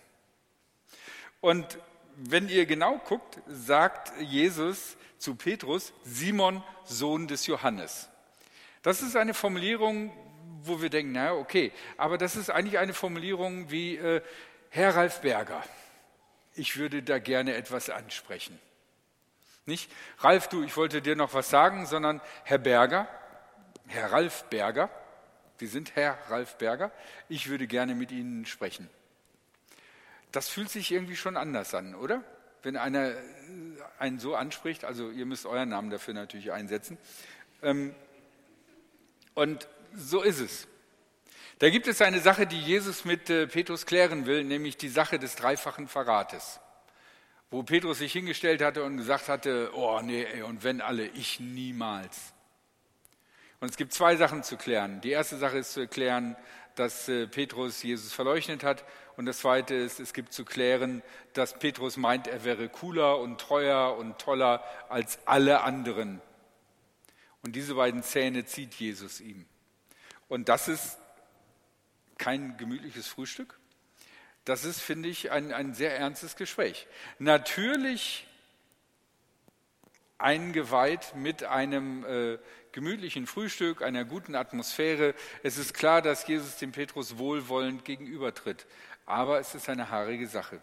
Und 1.40 1.78
wenn 2.16 2.48
ihr 2.48 2.66
genau 2.66 2.98
guckt, 2.98 3.40
sagt 3.48 4.12
Jesus 4.20 4.96
zu 5.18 5.34
Petrus, 5.34 5.94
Simon, 6.04 6.62
Sohn 6.84 7.26
des 7.26 7.46
Johannes. 7.46 8.10
Das 8.82 9.00
ist 9.00 9.16
eine 9.16 9.32
Formulierung, 9.32 10.12
wo 10.62 10.80
wir 10.80 10.90
denken, 10.90 11.12
naja, 11.12 11.34
okay, 11.34 11.72
aber 11.96 12.18
das 12.18 12.36
ist 12.36 12.50
eigentlich 12.50 12.78
eine 12.78 12.94
Formulierung 12.94 13.70
wie 13.70 13.96
äh, 13.96 14.22
Herr 14.70 14.96
Ralf 14.96 15.20
Berger. 15.20 15.62
Ich 16.54 16.76
würde 16.76 17.02
da 17.02 17.18
gerne 17.18 17.54
etwas 17.54 17.90
ansprechen. 17.90 18.58
Nicht, 19.66 19.90
Ralf, 20.18 20.48
du, 20.48 20.62
ich 20.62 20.76
wollte 20.76 21.02
dir 21.02 21.16
noch 21.16 21.34
was 21.34 21.50
sagen, 21.50 21.86
sondern 21.86 22.20
Herr 22.44 22.58
Berger, 22.58 23.08
Herr 23.86 24.12
Ralf 24.12 24.44
Berger, 24.44 24.90
Sie 25.58 25.66
sind 25.66 25.94
Herr 25.94 26.18
Ralf 26.28 26.56
Berger, 26.56 26.90
ich 27.28 27.48
würde 27.48 27.66
gerne 27.66 27.94
mit 27.94 28.10
Ihnen 28.10 28.44
sprechen 28.44 28.90
das 30.34 30.48
fühlt 30.48 30.68
sich 30.68 30.90
irgendwie 30.90 31.16
schon 31.16 31.36
anders 31.36 31.74
an, 31.74 31.94
oder? 31.94 32.22
Wenn 32.62 32.76
einer 32.76 33.10
äh, 33.10 33.14
einen 33.98 34.18
so 34.18 34.34
anspricht, 34.34 34.84
also 34.84 35.10
ihr 35.10 35.26
müsst 35.26 35.46
euren 35.46 35.68
Namen 35.68 35.90
dafür 35.90 36.14
natürlich 36.14 36.52
einsetzen. 36.52 36.98
Ähm, 37.62 37.94
und 39.34 39.68
so 39.96 40.22
ist 40.22 40.40
es. 40.40 40.68
Da 41.58 41.70
gibt 41.70 41.86
es 41.86 42.02
eine 42.02 42.20
Sache, 42.20 42.46
die 42.46 42.60
Jesus 42.60 43.04
mit 43.04 43.30
äh, 43.30 43.46
Petrus 43.46 43.86
klären 43.86 44.26
will, 44.26 44.44
nämlich 44.44 44.76
die 44.76 44.88
Sache 44.88 45.18
des 45.18 45.36
dreifachen 45.36 45.86
Verrates. 45.86 46.60
Wo 47.50 47.62
Petrus 47.62 47.98
sich 47.98 48.12
hingestellt 48.12 48.60
hatte 48.60 48.82
und 48.82 48.96
gesagt 48.96 49.28
hatte, 49.28 49.70
oh 49.74 50.00
nee, 50.02 50.24
ey, 50.24 50.42
und 50.42 50.64
wenn 50.64 50.80
alle, 50.80 51.06
ich 51.06 51.38
niemals. 51.38 52.34
Und 53.60 53.70
es 53.70 53.76
gibt 53.76 53.92
zwei 53.92 54.16
Sachen 54.16 54.42
zu 54.42 54.56
klären. 54.56 55.00
Die 55.00 55.10
erste 55.10 55.36
Sache 55.38 55.58
ist 55.58 55.72
zu 55.72 55.80
erklären, 55.80 56.36
dass 56.74 57.08
äh, 57.08 57.28
Petrus 57.28 57.82
Jesus 57.82 58.12
verleugnet 58.12 58.64
hat. 58.64 58.84
Und 59.16 59.26
das 59.26 59.38
Zweite 59.38 59.74
ist, 59.74 60.00
es 60.00 60.12
gibt 60.12 60.32
zu 60.32 60.44
klären, 60.44 61.02
dass 61.34 61.56
Petrus 61.58 61.96
meint, 61.96 62.26
er 62.26 62.44
wäre 62.44 62.68
cooler 62.68 63.18
und 63.20 63.40
treuer 63.40 63.96
und 63.96 64.18
toller 64.18 64.64
als 64.88 65.20
alle 65.24 65.60
anderen. 65.62 66.20
Und 67.42 67.54
diese 67.54 67.76
beiden 67.76 68.02
Zähne 68.02 68.44
zieht 68.44 68.74
Jesus 68.74 69.20
ihm. 69.20 69.46
Und 70.28 70.48
das 70.48 70.68
ist 70.68 70.98
kein 72.18 72.56
gemütliches 72.56 73.06
Frühstück. 73.06 73.58
Das 74.44 74.64
ist, 74.64 74.80
finde 74.80 75.08
ich, 75.08 75.30
ein, 75.30 75.52
ein 75.52 75.74
sehr 75.74 75.96
ernstes 75.96 76.36
Gespräch. 76.36 76.86
Natürlich 77.18 78.26
eingeweiht 80.18 81.14
mit 81.16 81.44
einem 81.44 82.04
äh, 82.04 82.38
gemütlichen 82.72 83.26
Frühstück, 83.26 83.82
einer 83.82 84.04
guten 84.04 84.34
Atmosphäre. 84.34 85.14
Es 85.42 85.58
ist 85.58 85.74
klar, 85.74 86.02
dass 86.02 86.26
Jesus 86.26 86.56
dem 86.56 86.72
Petrus 86.72 87.18
wohlwollend 87.18 87.84
gegenübertritt, 87.84 88.66
aber 89.06 89.38
es 89.38 89.54
ist 89.54 89.68
eine 89.68 89.90
haarige 89.90 90.26
Sache. 90.26 90.60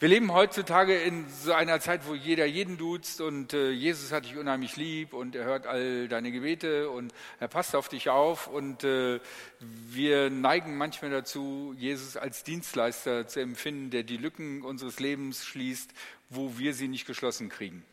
Wir 0.00 0.08
leben 0.08 0.32
heutzutage 0.32 0.96
in 0.96 1.28
so 1.28 1.52
einer 1.52 1.80
Zeit, 1.80 2.06
wo 2.06 2.14
jeder 2.14 2.46
jeden 2.46 2.78
duzt 2.78 3.20
und 3.20 3.52
äh, 3.52 3.70
Jesus 3.70 4.12
hat 4.12 4.26
dich 4.26 4.36
unheimlich 4.36 4.76
lieb 4.76 5.12
und 5.12 5.34
er 5.34 5.44
hört 5.44 5.66
all 5.66 6.06
deine 6.06 6.30
Gebete 6.30 6.88
und 6.88 7.12
er 7.40 7.48
passt 7.48 7.74
auf 7.74 7.88
dich 7.88 8.08
auf 8.08 8.46
und 8.46 8.84
äh, 8.84 9.18
wir 9.58 10.30
neigen 10.30 10.76
manchmal 10.76 11.10
dazu, 11.10 11.74
Jesus 11.76 12.16
als 12.16 12.44
Dienstleister 12.44 13.26
zu 13.26 13.40
empfinden, 13.40 13.90
der 13.90 14.04
die 14.04 14.18
Lücken 14.18 14.62
unseres 14.62 15.00
Lebens 15.00 15.44
schließt, 15.44 15.90
wo 16.30 16.58
wir 16.58 16.74
sie 16.74 16.86
nicht 16.86 17.04
geschlossen 17.04 17.48
kriegen. 17.48 17.84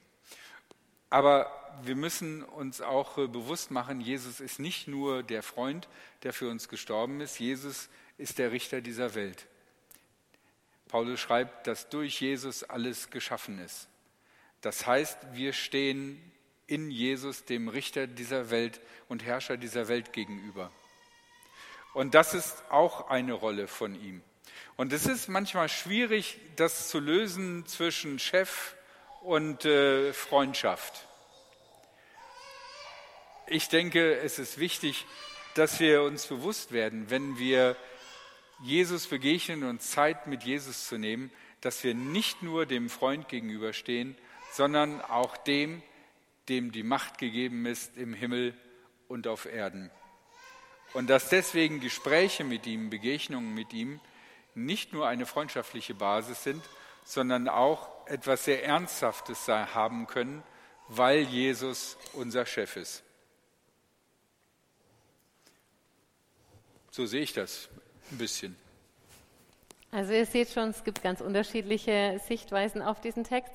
Aber 1.09 1.49
wir 1.81 1.95
müssen 1.95 2.43
uns 2.43 2.81
auch 2.81 3.17
äh, 3.17 3.25
bewusst 3.25 3.71
machen, 3.71 3.99
Jesus 3.99 4.41
ist 4.41 4.59
nicht 4.59 4.87
nur 4.87 5.23
der 5.23 5.41
Freund, 5.41 5.87
der 6.21 6.33
für 6.33 6.51
uns 6.51 6.69
gestorben 6.69 7.19
ist, 7.19 7.39
Jesus 7.39 7.89
ist 8.19 8.37
der 8.37 8.51
Richter 8.51 8.81
dieser 8.81 9.15
Welt. 9.15 9.47
Paulus 10.87 11.19
schreibt, 11.19 11.67
dass 11.67 11.89
durch 11.89 12.21
Jesus 12.21 12.63
alles 12.63 13.09
geschaffen 13.09 13.59
ist. 13.59 13.87
Das 14.61 14.85
heißt, 14.85 15.17
wir 15.33 15.53
stehen 15.53 16.19
in 16.67 16.89
Jesus, 16.89 17.45
dem 17.45 17.67
Richter 17.67 18.07
dieser 18.07 18.49
Welt 18.49 18.81
und 19.07 19.23
Herrscher 19.23 19.57
dieser 19.57 19.87
Welt 19.87 20.13
gegenüber. 20.13 20.71
Und 21.93 22.13
das 22.13 22.33
ist 22.33 22.63
auch 22.69 23.09
eine 23.09 23.33
Rolle 23.33 23.67
von 23.67 23.95
ihm. 23.95 24.21
Und 24.75 24.91
es 24.91 25.05
ist 25.05 25.29
manchmal 25.29 25.69
schwierig, 25.69 26.39
das 26.55 26.89
zu 26.89 26.99
lösen 26.99 27.65
zwischen 27.65 28.19
Chef 28.19 28.75
und 29.21 29.65
äh, 29.65 30.11
Freundschaft. 30.11 31.07
Ich 33.47 33.69
denke, 33.69 34.17
es 34.19 34.39
ist 34.39 34.57
wichtig, 34.57 35.05
dass 35.53 35.79
wir 35.79 36.01
uns 36.01 36.25
bewusst 36.27 36.71
werden, 36.71 37.09
wenn 37.09 37.37
wir 37.37 37.77
Jesus 38.61 39.07
begegnen 39.07 39.63
und 39.63 39.81
Zeit 39.81 40.27
mit 40.27 40.43
Jesus 40.43 40.87
zu 40.87 40.97
nehmen, 40.97 41.31
dass 41.61 41.83
wir 41.83 41.93
nicht 41.93 42.41
nur 42.41 42.65
dem 42.65 42.89
Freund 42.89 43.27
gegenüberstehen, 43.27 44.15
sondern 44.51 45.01
auch 45.01 45.35
dem, 45.37 45.81
dem 46.47 46.71
die 46.71 46.83
Macht 46.83 47.17
gegeben 47.17 47.65
ist 47.65 47.97
im 47.97 48.13
Himmel 48.13 48.53
und 49.07 49.27
auf 49.27 49.45
Erden. 49.45 49.91
Und 50.93 51.09
dass 51.09 51.29
deswegen 51.29 51.79
Gespräche 51.81 52.43
mit 52.43 52.65
ihm, 52.67 52.89
Begegnungen 52.89 53.53
mit 53.53 53.73
ihm 53.73 53.99
nicht 54.53 54.93
nur 54.93 55.07
eine 55.07 55.25
freundschaftliche 55.25 55.93
Basis 55.93 56.43
sind, 56.43 56.63
sondern 57.03 57.49
auch 57.49 58.07
etwas 58.07 58.45
sehr 58.45 58.63
Ernsthaftes 58.63 59.47
haben 59.47 60.07
können, 60.07 60.43
weil 60.87 61.21
Jesus 61.21 61.97
unser 62.13 62.45
Chef 62.45 62.77
ist. 62.77 63.03
So 66.91 67.05
sehe 67.05 67.23
ich 67.23 67.33
das 67.33 67.69
ein 68.11 68.17
bisschen. 68.17 68.55
Also 69.91 70.13
ihr 70.13 70.25
seht 70.25 70.49
schon, 70.49 70.69
es 70.69 70.83
gibt 70.83 71.01
ganz 71.01 71.21
unterschiedliche 71.21 72.19
Sichtweisen 72.27 72.81
auf 72.81 72.99
diesen 72.99 73.23
Text. 73.23 73.53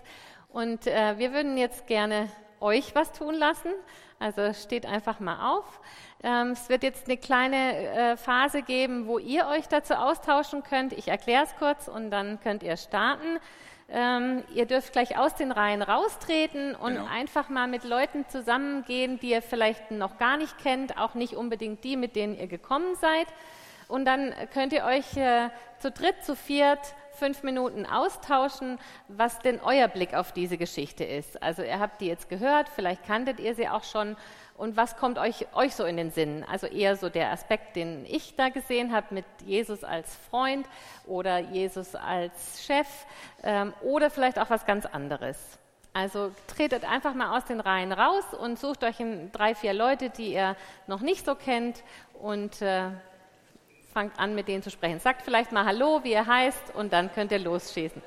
Und 0.48 0.86
äh, 0.86 1.18
wir 1.18 1.32
würden 1.32 1.58
jetzt 1.58 1.86
gerne 1.86 2.28
euch 2.60 2.94
was 2.94 3.12
tun 3.12 3.34
lassen. 3.34 3.70
Also 4.18 4.52
steht 4.52 4.86
einfach 4.86 5.20
mal 5.20 5.52
auf. 5.52 5.80
Ähm, 6.22 6.48
es 6.52 6.68
wird 6.68 6.82
jetzt 6.82 7.06
eine 7.06 7.16
kleine 7.16 7.76
äh, 7.76 8.16
Phase 8.16 8.62
geben, 8.62 9.06
wo 9.06 9.18
ihr 9.18 9.46
euch 9.46 9.66
dazu 9.68 9.94
austauschen 9.94 10.62
könnt. 10.62 10.92
Ich 10.92 11.08
erkläre 11.08 11.44
es 11.44 11.54
kurz 11.58 11.88
und 11.88 12.10
dann 12.10 12.40
könnt 12.40 12.62
ihr 12.62 12.76
starten. 12.76 13.38
Ähm, 13.88 14.44
ihr 14.54 14.66
dürft 14.66 14.92
gleich 14.92 15.18
aus 15.18 15.34
den 15.34 15.50
Reihen 15.50 15.82
raustreten 15.82 16.74
und 16.74 16.94
genau. 16.94 17.06
einfach 17.06 17.48
mal 17.48 17.66
mit 17.66 17.82
Leuten 17.82 18.24
zusammengehen, 18.28 19.18
die 19.18 19.30
ihr 19.30 19.42
vielleicht 19.42 19.90
noch 19.90 20.16
gar 20.18 20.36
nicht 20.36 20.56
kennt, 20.58 20.96
auch 20.96 21.14
nicht 21.14 21.34
unbedingt 21.34 21.82
die, 21.82 21.96
mit 21.96 22.14
denen 22.14 22.38
ihr 22.38 22.46
gekommen 22.46 22.94
seid. 23.00 23.26
Und 23.90 24.04
dann 24.04 24.32
könnt 24.52 24.72
ihr 24.72 24.84
euch 24.84 25.16
äh, 25.16 25.50
zu 25.78 25.90
dritt, 25.90 26.24
zu 26.24 26.36
viert 26.36 26.78
fünf 27.12 27.42
Minuten 27.42 27.84
austauschen, 27.84 28.78
was 29.08 29.40
denn 29.40 29.60
euer 29.60 29.88
Blick 29.88 30.14
auf 30.14 30.32
diese 30.32 30.56
Geschichte 30.56 31.04
ist. 31.04 31.42
Also 31.42 31.62
ihr 31.62 31.78
habt 31.78 32.00
die 32.00 32.06
jetzt 32.06 32.28
gehört, 32.28 32.68
vielleicht 32.70 33.04
kanntet 33.04 33.40
ihr 33.40 33.54
sie 33.54 33.68
auch 33.68 33.84
schon. 33.84 34.16
Und 34.56 34.76
was 34.76 34.96
kommt 34.96 35.18
euch, 35.18 35.46
euch 35.54 35.74
so 35.74 35.84
in 35.84 35.96
den 35.96 36.10
Sinn? 36.10 36.44
Also 36.48 36.66
eher 36.66 36.96
so 36.96 37.08
der 37.08 37.30
Aspekt, 37.30 37.76
den 37.76 38.06
ich 38.06 38.36
da 38.36 38.48
gesehen 38.48 38.92
habe 38.92 39.14
mit 39.14 39.24
Jesus 39.44 39.84
als 39.84 40.14
Freund 40.30 40.66
oder 41.06 41.38
Jesus 41.38 41.94
als 41.94 42.64
Chef 42.64 42.86
ähm, 43.42 43.74
oder 43.82 44.10
vielleicht 44.10 44.38
auch 44.38 44.50
was 44.50 44.64
ganz 44.64 44.86
anderes. 44.86 45.58
Also 45.92 46.30
tretet 46.46 46.90
einfach 46.90 47.14
mal 47.14 47.36
aus 47.36 47.44
den 47.44 47.58
Reihen 47.60 47.92
raus 47.92 48.24
und 48.38 48.58
sucht 48.58 48.84
euch 48.84 48.96
drei, 49.32 49.54
vier 49.54 49.74
Leute, 49.74 50.08
die 50.08 50.32
ihr 50.34 50.56
noch 50.86 51.00
nicht 51.00 51.26
so 51.26 51.34
kennt 51.34 51.82
und 52.14 52.62
äh, 52.62 52.90
fangt 53.92 54.18
an, 54.18 54.34
mit 54.34 54.48
denen 54.48 54.62
zu 54.62 54.70
sprechen. 54.70 55.00
Sagt 55.00 55.22
vielleicht 55.22 55.52
mal 55.52 55.64
Hallo, 55.64 56.00
wie 56.04 56.12
ihr 56.12 56.26
heißt, 56.26 56.74
und 56.74 56.92
dann 56.92 57.12
könnt 57.12 57.32
ihr 57.32 57.38
losschießen. 57.38 58.02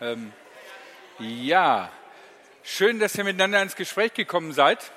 Ähm, 0.00 0.32
ja, 1.18 1.90
schön, 2.62 3.00
dass 3.00 3.16
ihr 3.16 3.24
miteinander 3.24 3.60
ins 3.60 3.74
Gespräch 3.74 4.14
gekommen 4.14 4.52
seid. 4.52 4.92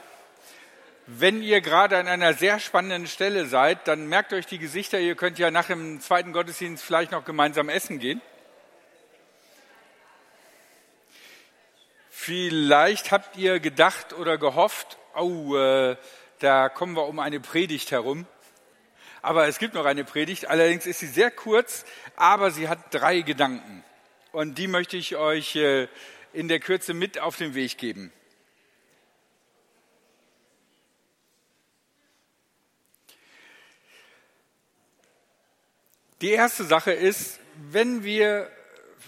Wenn 1.07 1.41
ihr 1.41 1.61
gerade 1.61 1.97
an 1.97 2.07
einer 2.07 2.33
sehr 2.33 2.59
spannenden 2.59 3.07
Stelle 3.07 3.47
seid, 3.47 3.87
dann 3.87 4.07
merkt 4.07 4.31
euch 4.31 4.45
die 4.45 4.59
Gesichter. 4.59 4.99
Ihr 4.99 5.15
könnt 5.15 5.39
ja 5.39 5.49
nach 5.49 5.65
dem 5.65 5.99
zweiten 5.99 6.33
Gottesdienst 6.33 6.83
vielleicht 6.83 7.11
noch 7.11 7.25
gemeinsam 7.25 7.69
essen 7.69 7.97
gehen. 7.97 8.21
Vielleicht 12.23 13.11
habt 13.11 13.35
ihr 13.35 13.59
gedacht 13.59 14.13
oder 14.13 14.37
gehofft, 14.37 14.99
oh, 15.15 15.55
äh, 15.55 15.97
da 16.37 16.69
kommen 16.69 16.95
wir 16.95 17.07
um 17.07 17.17
eine 17.17 17.39
Predigt 17.39 17.89
herum. 17.89 18.27
Aber 19.23 19.47
es 19.47 19.57
gibt 19.57 19.73
noch 19.73 19.85
eine 19.85 20.03
Predigt, 20.03 20.47
allerdings 20.47 20.85
ist 20.85 20.99
sie 20.99 21.07
sehr 21.07 21.31
kurz, 21.31 21.83
aber 22.15 22.51
sie 22.51 22.69
hat 22.69 22.93
drei 22.93 23.21
Gedanken. 23.21 23.83
Und 24.33 24.59
die 24.59 24.67
möchte 24.67 24.97
ich 24.97 25.15
euch 25.15 25.55
äh, 25.55 25.87
in 26.31 26.47
der 26.47 26.59
Kürze 26.59 26.93
mit 26.93 27.17
auf 27.17 27.37
den 27.37 27.55
Weg 27.55 27.79
geben. 27.79 28.13
Die 36.21 36.29
erste 36.29 36.65
Sache 36.65 36.91
ist, 36.91 37.39
wenn 37.55 38.03
wir 38.03 38.47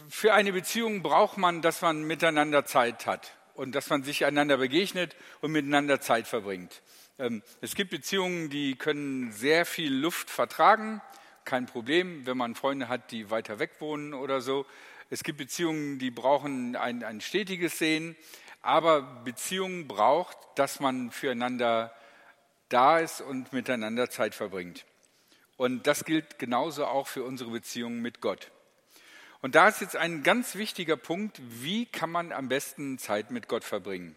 für 0.10 0.34
eine 0.34 0.54
Beziehung 0.54 1.04
braucht 1.04 1.38
man, 1.38 1.62
dass 1.62 1.82
man 1.82 2.04
miteinander 2.04 2.66
Zeit 2.66 3.06
hat 3.06 3.36
und 3.56 3.74
dass 3.76 3.90
man 3.90 4.04
sich 4.04 4.26
einander 4.26 4.58
begegnet 4.58 5.16
und 5.42 5.52
miteinander 5.52 6.02
Zeit 6.02 6.28
verbringt. 6.28 6.82
Ähm, 7.20 7.44
es 7.62 7.76
gibt 7.76 7.92
Beziehungen, 7.92 8.50
die 8.50 8.76
können 8.76 9.32
sehr 9.32 9.66
viel 9.66 9.94
Luft 9.94 10.30
vertragen, 10.30 11.02
kein 11.46 11.66
Problem, 11.66 12.26
wenn 12.26 12.38
man 12.38 12.56
Freunde 12.56 12.88
hat, 12.88 13.12
die 13.12 13.30
weiter 13.30 13.60
weg 13.60 13.72
wohnen 13.80 14.14
oder 14.14 14.42
so. 14.42 14.66
Es 15.10 15.24
gibt 15.24 15.38
Beziehungen, 15.38 16.00
die 16.00 16.10
brauchen 16.10 16.76
ein, 16.76 17.04
ein 17.04 17.22
stetiges 17.22 17.78
Sehen, 17.78 18.16
aber 18.62 19.02
Beziehungen 19.02 19.88
braucht, 19.88 20.38
dass 20.56 20.80
man 20.80 21.12
füreinander 21.12 21.94
da 22.70 23.00
ist 23.00 23.22
und 23.22 23.54
miteinander 23.54 24.10
Zeit 24.10 24.34
verbringt. 24.34 24.86
Und 25.58 25.86
das 25.86 26.06
gilt 26.06 26.40
genauso 26.40 26.86
auch 26.86 27.08
für 27.08 27.24
unsere 27.24 27.52
Beziehungen 27.52 28.02
mit 28.02 28.22
Gott. 28.22 28.52
Und 29.44 29.56
da 29.56 29.68
ist 29.68 29.82
jetzt 29.82 29.98
ein 29.98 30.24
ganz 30.24 30.56
wichtiger 30.56 30.96
Punkt, 30.96 31.42
wie 31.46 31.86
kann 31.86 32.10
man 32.10 32.32
am 32.32 32.48
besten 32.48 32.98
Zeit 32.98 33.30
mit 33.30 33.50
Gott 33.50 33.66
verbringen? 33.66 34.16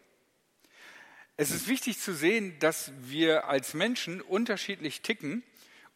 Es 1.37 1.51
ist 1.51 1.67
wichtig 1.67 1.99
zu 1.99 2.15
sehen, 2.15 2.57
dass 2.61 2.93
wir 3.01 3.49
als 3.49 3.75
Menschen 3.75 4.21
unterschiedlich 4.21 5.03
ticken 5.03 5.43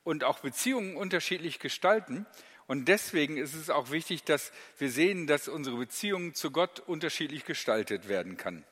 und 0.02 0.24
auch 0.24 0.40
Beziehungen 0.40 0.96
unterschiedlich 0.96 1.60
gestalten. 1.60 2.26
Und 2.66 2.88
deswegen 2.88 3.36
ist 3.36 3.54
es 3.54 3.70
auch 3.70 3.92
wichtig, 3.92 4.24
dass 4.24 4.50
wir 4.78 4.90
sehen, 4.90 5.28
dass 5.28 5.46
unsere 5.46 5.76
Beziehung 5.76 6.34
zu 6.34 6.50
Gott 6.50 6.80
unterschiedlich 6.80 7.44
gestaltet 7.44 8.08
werden 8.08 8.36
kann. 8.36 8.64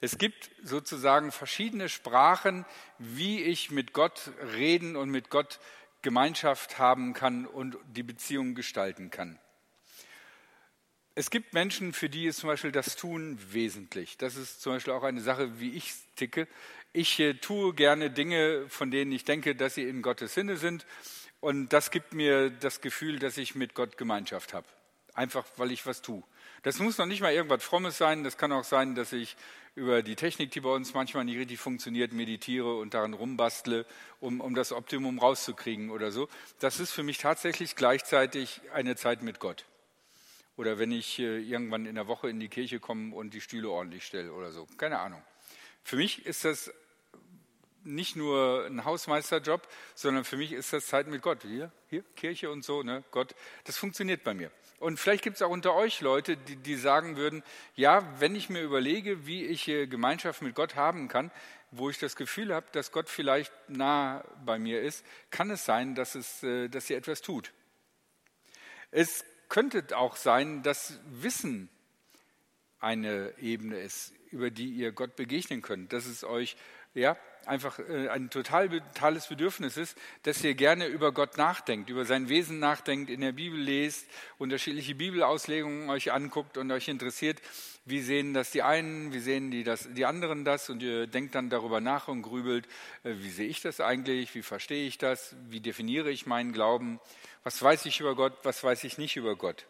Es 0.00 0.16
gibt 0.16 0.52
sozusagen 0.62 1.32
verschiedene 1.32 1.88
Sprachen, 1.88 2.64
wie 2.98 3.42
ich 3.42 3.72
mit 3.72 3.92
Gott 3.92 4.30
reden 4.54 4.94
und 4.94 5.10
mit 5.10 5.28
Gott 5.28 5.58
Gemeinschaft 6.02 6.78
haben 6.78 7.14
kann 7.14 7.46
und 7.46 7.76
die 7.88 8.04
Beziehung 8.04 8.54
gestalten 8.54 9.10
kann. 9.10 9.40
Es 11.14 11.28
gibt 11.28 11.52
Menschen, 11.52 11.92
für 11.92 12.08
die 12.08 12.26
ist 12.26 12.38
zum 12.38 12.48
Beispiel 12.48 12.72
das 12.72 12.96
Tun 12.96 13.38
wesentlich. 13.50 14.16
Das 14.16 14.36
ist 14.36 14.62
zum 14.62 14.72
Beispiel 14.72 14.94
auch 14.94 15.02
eine 15.02 15.20
Sache, 15.20 15.60
wie 15.60 15.72
ich 15.72 15.92
ticke. 16.16 16.48
Ich 16.94 17.20
äh, 17.20 17.34
tue 17.34 17.74
gerne 17.74 18.10
Dinge, 18.10 18.64
von 18.68 18.90
denen 18.90 19.12
ich 19.12 19.24
denke, 19.24 19.54
dass 19.54 19.74
sie 19.74 19.82
in 19.82 20.00
Gottes 20.00 20.32
Sinne 20.32 20.56
sind. 20.56 20.86
Und 21.40 21.74
das 21.74 21.90
gibt 21.90 22.14
mir 22.14 22.48
das 22.48 22.80
Gefühl, 22.80 23.18
dass 23.18 23.36
ich 23.36 23.54
mit 23.54 23.74
Gott 23.74 23.98
Gemeinschaft 23.98 24.54
habe. 24.54 24.66
Einfach, 25.12 25.44
weil 25.56 25.70
ich 25.70 25.84
was 25.84 26.00
tue. 26.00 26.22
Das 26.62 26.78
muss 26.78 26.96
noch 26.96 27.04
nicht 27.04 27.20
mal 27.20 27.32
irgendwas 27.32 27.62
Frommes 27.62 27.98
sein. 27.98 28.24
Das 28.24 28.38
kann 28.38 28.50
auch 28.50 28.64
sein, 28.64 28.94
dass 28.94 29.12
ich 29.12 29.36
über 29.74 30.02
die 30.02 30.16
Technik, 30.16 30.50
die 30.52 30.60
bei 30.60 30.70
uns 30.70 30.94
manchmal 30.94 31.24
nicht 31.24 31.36
richtig 31.36 31.58
funktioniert, 31.58 32.12
meditiere 32.12 32.78
und 32.78 32.94
daran 32.94 33.12
rumbastle, 33.12 33.84
um, 34.20 34.40
um 34.40 34.54
das 34.54 34.72
Optimum 34.72 35.18
rauszukriegen 35.18 35.90
oder 35.90 36.10
so. 36.10 36.28
Das 36.58 36.80
ist 36.80 36.92
für 36.92 37.02
mich 37.02 37.18
tatsächlich 37.18 37.76
gleichzeitig 37.76 38.62
eine 38.72 38.96
Zeit 38.96 39.22
mit 39.22 39.38
Gott. 39.38 39.66
Oder 40.56 40.78
wenn 40.78 40.92
ich 40.92 41.18
äh, 41.18 41.38
irgendwann 41.38 41.86
in 41.86 41.94
der 41.94 42.06
Woche 42.06 42.28
in 42.28 42.40
die 42.40 42.48
Kirche 42.48 42.80
komme 42.80 43.14
und 43.14 43.32
die 43.34 43.40
Stühle 43.40 43.70
ordentlich 43.70 44.04
stelle 44.04 44.32
oder 44.32 44.52
so. 44.52 44.66
Keine 44.76 44.98
Ahnung. 44.98 45.22
Für 45.82 45.96
mich 45.96 46.26
ist 46.26 46.44
das 46.44 46.72
nicht 47.84 48.16
nur 48.16 48.66
ein 48.66 48.84
Hausmeisterjob, 48.84 49.66
sondern 49.94 50.24
für 50.24 50.36
mich 50.36 50.52
ist 50.52 50.72
das 50.72 50.86
Zeit 50.86 51.08
mit 51.08 51.22
Gott. 51.22 51.42
Hier, 51.42 51.72
hier 51.88 52.04
Kirche 52.16 52.50
und 52.50 52.64
so, 52.64 52.82
ne? 52.82 53.02
Gott, 53.10 53.34
das 53.64 53.76
funktioniert 53.76 54.22
bei 54.22 54.34
mir. 54.34 54.50
Und 54.78 54.98
vielleicht 54.98 55.24
gibt 55.24 55.36
es 55.36 55.42
auch 55.42 55.50
unter 55.50 55.74
euch 55.74 56.00
Leute, 56.00 56.36
die, 56.36 56.56
die 56.56 56.76
sagen 56.76 57.16
würden, 57.16 57.42
ja, 57.74 58.04
wenn 58.20 58.34
ich 58.34 58.50
mir 58.50 58.62
überlege, 58.62 59.26
wie 59.26 59.44
ich 59.44 59.64
Gemeinschaft 59.64 60.42
mit 60.42 60.54
Gott 60.54 60.76
haben 60.76 61.08
kann, 61.08 61.30
wo 61.70 61.88
ich 61.88 61.98
das 61.98 62.16
Gefühl 62.16 62.54
habe, 62.54 62.66
dass 62.72 62.92
Gott 62.92 63.08
vielleicht 63.08 63.52
nah 63.68 64.24
bei 64.44 64.58
mir 64.58 64.82
ist, 64.82 65.04
kann 65.30 65.50
es 65.50 65.64
sein, 65.64 65.94
dass, 65.94 66.14
es, 66.14 66.42
äh, 66.42 66.68
dass 66.68 66.90
ihr 66.90 66.96
etwas 66.96 67.22
tut. 67.22 67.52
Es 68.90 69.24
könnte 69.52 69.98
auch 69.98 70.16
sein, 70.16 70.62
dass 70.62 70.98
Wissen 71.10 71.68
eine 72.80 73.34
Ebene 73.36 73.76
ist, 73.76 74.14
über 74.30 74.50
die 74.50 74.70
ihr 74.70 74.92
Gott 74.92 75.14
begegnen 75.14 75.60
könnt, 75.60 75.92
dass 75.92 76.06
es 76.06 76.24
euch 76.24 76.56
ja, 76.94 77.18
einfach 77.46 77.78
äh, 77.78 78.08
ein 78.08 78.30
total 78.30 78.68
totales 78.68 79.26
Bedürfnis 79.26 79.76
ist, 79.76 79.96
dass 80.22 80.42
ihr 80.44 80.54
gerne 80.54 80.86
über 80.86 81.12
Gott 81.12 81.36
nachdenkt, 81.36 81.90
über 81.90 82.04
sein 82.04 82.28
Wesen 82.28 82.58
nachdenkt, 82.58 83.10
in 83.10 83.20
der 83.20 83.32
Bibel 83.32 83.58
lest, 83.58 84.06
unterschiedliche 84.38 84.94
Bibelauslegungen 84.94 85.90
euch 85.90 86.12
anguckt 86.12 86.58
und 86.58 86.70
euch 86.70 86.88
interessiert, 86.88 87.40
wie 87.84 88.00
sehen 88.00 88.32
das 88.32 88.52
die 88.52 88.62
einen, 88.62 89.12
wie 89.12 89.18
sehen 89.18 89.50
die, 89.50 89.64
das, 89.64 89.88
die 89.92 90.04
anderen 90.04 90.44
das? 90.44 90.70
Und 90.70 90.82
ihr 90.82 91.06
denkt 91.06 91.34
dann 91.34 91.50
darüber 91.50 91.80
nach 91.80 92.08
und 92.08 92.22
grübelt, 92.22 92.66
äh, 93.04 93.14
wie 93.16 93.30
sehe 93.30 93.48
ich 93.48 93.60
das 93.60 93.80
eigentlich, 93.80 94.34
wie 94.34 94.42
verstehe 94.42 94.86
ich 94.86 94.98
das, 94.98 95.34
wie 95.48 95.60
definiere 95.60 96.10
ich 96.10 96.26
meinen 96.26 96.52
Glauben, 96.52 97.00
was 97.42 97.60
weiß 97.62 97.86
ich 97.86 98.00
über 98.00 98.14
Gott, 98.14 98.34
was 98.44 98.62
weiß 98.62 98.84
ich 98.84 98.98
nicht 98.98 99.16
über 99.16 99.36
Gott. 99.36 99.66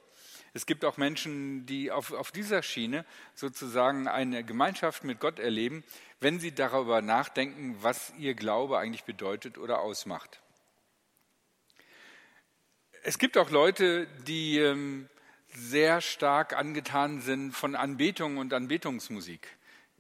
Es 0.54 0.66
gibt 0.66 0.84
auch 0.84 0.98
Menschen, 0.98 1.64
die 1.64 1.90
auf, 1.90 2.12
auf 2.12 2.30
dieser 2.30 2.62
Schiene 2.62 3.06
sozusagen 3.34 4.06
eine 4.06 4.44
Gemeinschaft 4.44 5.02
mit 5.02 5.18
Gott 5.18 5.38
erleben, 5.38 5.82
wenn 6.20 6.38
sie 6.40 6.54
darüber 6.54 7.00
nachdenken, 7.00 7.76
was 7.80 8.12
ihr 8.18 8.34
Glaube 8.34 8.78
eigentlich 8.78 9.04
bedeutet 9.04 9.56
oder 9.56 9.80
ausmacht. 9.80 10.42
Es 13.02 13.18
gibt 13.18 13.38
auch 13.38 13.50
Leute, 13.50 14.06
die 14.26 14.58
ähm, 14.58 15.08
sehr 15.48 16.00
stark 16.00 16.54
angetan 16.56 17.20
sind 17.20 17.52
von 17.52 17.74
Anbetung 17.74 18.36
und 18.36 18.52
Anbetungsmusik 18.52 19.48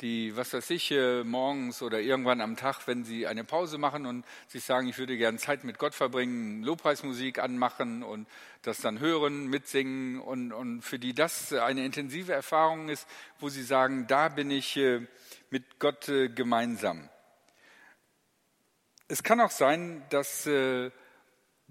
die, 0.00 0.36
was 0.36 0.52
weiß 0.52 0.70
ich, 0.70 0.90
äh, 0.90 1.22
morgens 1.22 1.82
oder 1.82 2.00
irgendwann 2.00 2.40
am 2.40 2.56
Tag, 2.56 2.86
wenn 2.86 3.04
sie 3.04 3.26
eine 3.26 3.44
Pause 3.44 3.78
machen 3.78 4.06
und 4.06 4.24
sich 4.48 4.64
sagen, 4.64 4.88
ich 4.88 4.98
würde 4.98 5.16
gerne 5.16 5.38
Zeit 5.38 5.62
mit 5.62 5.78
Gott 5.78 5.94
verbringen, 5.94 6.62
Lobpreismusik 6.62 7.38
anmachen 7.38 8.02
und 8.02 8.26
das 8.62 8.78
dann 8.78 8.98
hören, 8.98 9.46
mitsingen 9.46 10.20
und, 10.20 10.52
und 10.52 10.82
für 10.82 10.98
die 10.98 11.14
das 11.14 11.52
eine 11.52 11.84
intensive 11.84 12.32
Erfahrung 12.32 12.88
ist, 12.88 13.06
wo 13.38 13.48
sie 13.48 13.62
sagen, 13.62 14.06
da 14.08 14.28
bin 14.28 14.50
ich 14.50 14.76
äh, 14.76 15.06
mit 15.50 15.78
Gott 15.78 16.08
äh, 16.08 16.28
gemeinsam. 16.28 17.08
Es 19.06 19.22
kann 19.22 19.40
auch 19.40 19.50
sein, 19.50 20.02
dass 20.08 20.48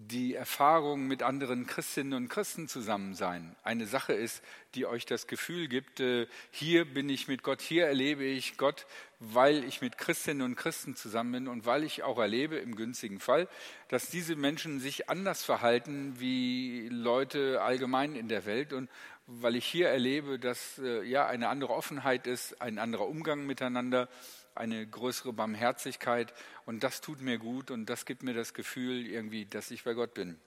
die 0.08 0.34
Erfahrung 0.34 1.08
mit 1.08 1.22
anderen 1.22 1.68
Christinnen 1.68 2.14
und 2.14 2.28
Christen 2.28 2.68
zusammen 2.68 3.14
sein. 3.14 3.56
Eine 3.64 3.86
Sache 3.86 4.14
ist, 4.14 4.44
die 4.74 4.86
euch 4.86 5.06
das 5.06 5.28
Gefühl 5.28 5.68
gibt, 5.68 6.00
äh, 6.00 6.28
hier 6.50 6.86
bin 6.86 7.08
ich 7.10 7.28
mit 7.28 7.44
Gott, 7.44 7.62
hier 7.62 7.86
erlebe 7.86 8.24
ich 8.24 8.58
Gott, 8.58 8.88
weil 9.20 9.64
ich 9.64 9.82
mit 9.82 9.98
Christinnen 9.98 10.42
und 10.42 10.56
Christen 10.56 10.96
zusammen 10.96 11.32
bin 11.32 11.48
und 11.48 11.66
weil 11.66 11.84
ich 11.84 12.04
auch 12.04 12.18
erlebe, 12.18 12.58
im 12.58 12.76
günstigen 12.76 13.20
Fall, 13.20 13.48
dass 13.90 14.10
diese 14.10 14.36
Menschen 14.36 14.80
sich 14.80 15.10
anders 15.10 15.44
verhalten 15.44 16.20
wie 16.20 16.88
Leute 16.90 17.62
allgemein 17.62 18.16
in 18.16 18.28
der 18.28 18.46
Welt 18.46 18.74
und 18.74 18.90
weil 19.28 19.56
ich 19.56 19.66
hier 19.66 19.88
erlebe, 19.88 20.40
dass 20.40 20.80
äh, 20.80 21.04
ja 21.04 21.28
eine 21.28 21.50
andere 21.50 21.74
Offenheit 21.74 22.26
ist, 22.26 22.62
ein 22.62 22.80
anderer 22.80 23.08
Umgang 23.08 23.46
miteinander 23.46 24.10
eine 24.56 24.86
größere 24.86 25.34
Barmherzigkeit 25.34 26.34
und 26.66 26.84
das 26.84 27.02
tut 27.02 27.22
mir 27.22 27.38
gut 27.38 27.72
und 27.72 27.86
das 27.88 28.06
gibt 28.06 28.24
mir 28.24 28.34
das 28.34 28.54
Gefühl 28.54 29.06
irgendwie, 29.06 29.46
dass 29.46 29.72
ich 29.72 29.84
bei 29.84 29.94
Gott 29.94 30.14
bin. 30.14 30.40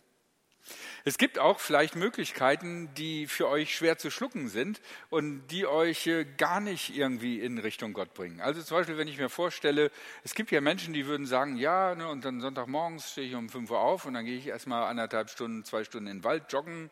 Es 1.04 1.18
gibt 1.18 1.38
auch 1.38 1.60
vielleicht 1.60 1.94
Möglichkeiten, 1.94 2.88
die 2.94 3.26
für 3.26 3.48
euch 3.48 3.76
schwer 3.76 3.98
zu 3.98 4.10
schlucken 4.10 4.48
sind 4.48 4.80
und 5.10 5.46
die 5.48 5.66
euch 5.66 6.06
äh, 6.06 6.24
gar 6.24 6.60
nicht 6.60 6.96
irgendwie 6.96 7.40
in 7.40 7.58
Richtung 7.58 7.92
Gott 7.92 8.14
bringen. 8.14 8.40
Also 8.40 8.62
zum 8.62 8.78
Beispiel, 8.78 8.96
wenn 8.96 9.08
ich 9.08 9.18
mir 9.18 9.28
vorstelle, 9.28 9.90
es 10.22 10.34
gibt 10.34 10.50
ja 10.50 10.62
Menschen, 10.62 10.94
die 10.94 11.06
würden 11.06 11.26
sagen, 11.26 11.56
ja, 11.56 11.94
ne, 11.94 12.08
und 12.08 12.24
dann 12.24 12.40
Sonntagmorgens 12.40 13.12
stehe 13.12 13.28
ich 13.28 13.34
um 13.34 13.50
5 13.50 13.70
Uhr 13.70 13.80
auf 13.80 14.06
und 14.06 14.14
dann 14.14 14.24
gehe 14.24 14.38
ich 14.38 14.46
erstmal 14.46 14.84
anderthalb 14.84 15.28
Stunden, 15.28 15.64
zwei 15.64 15.84
Stunden 15.84 16.06
in 16.06 16.18
den 16.18 16.24
Wald 16.24 16.50
joggen. 16.50 16.90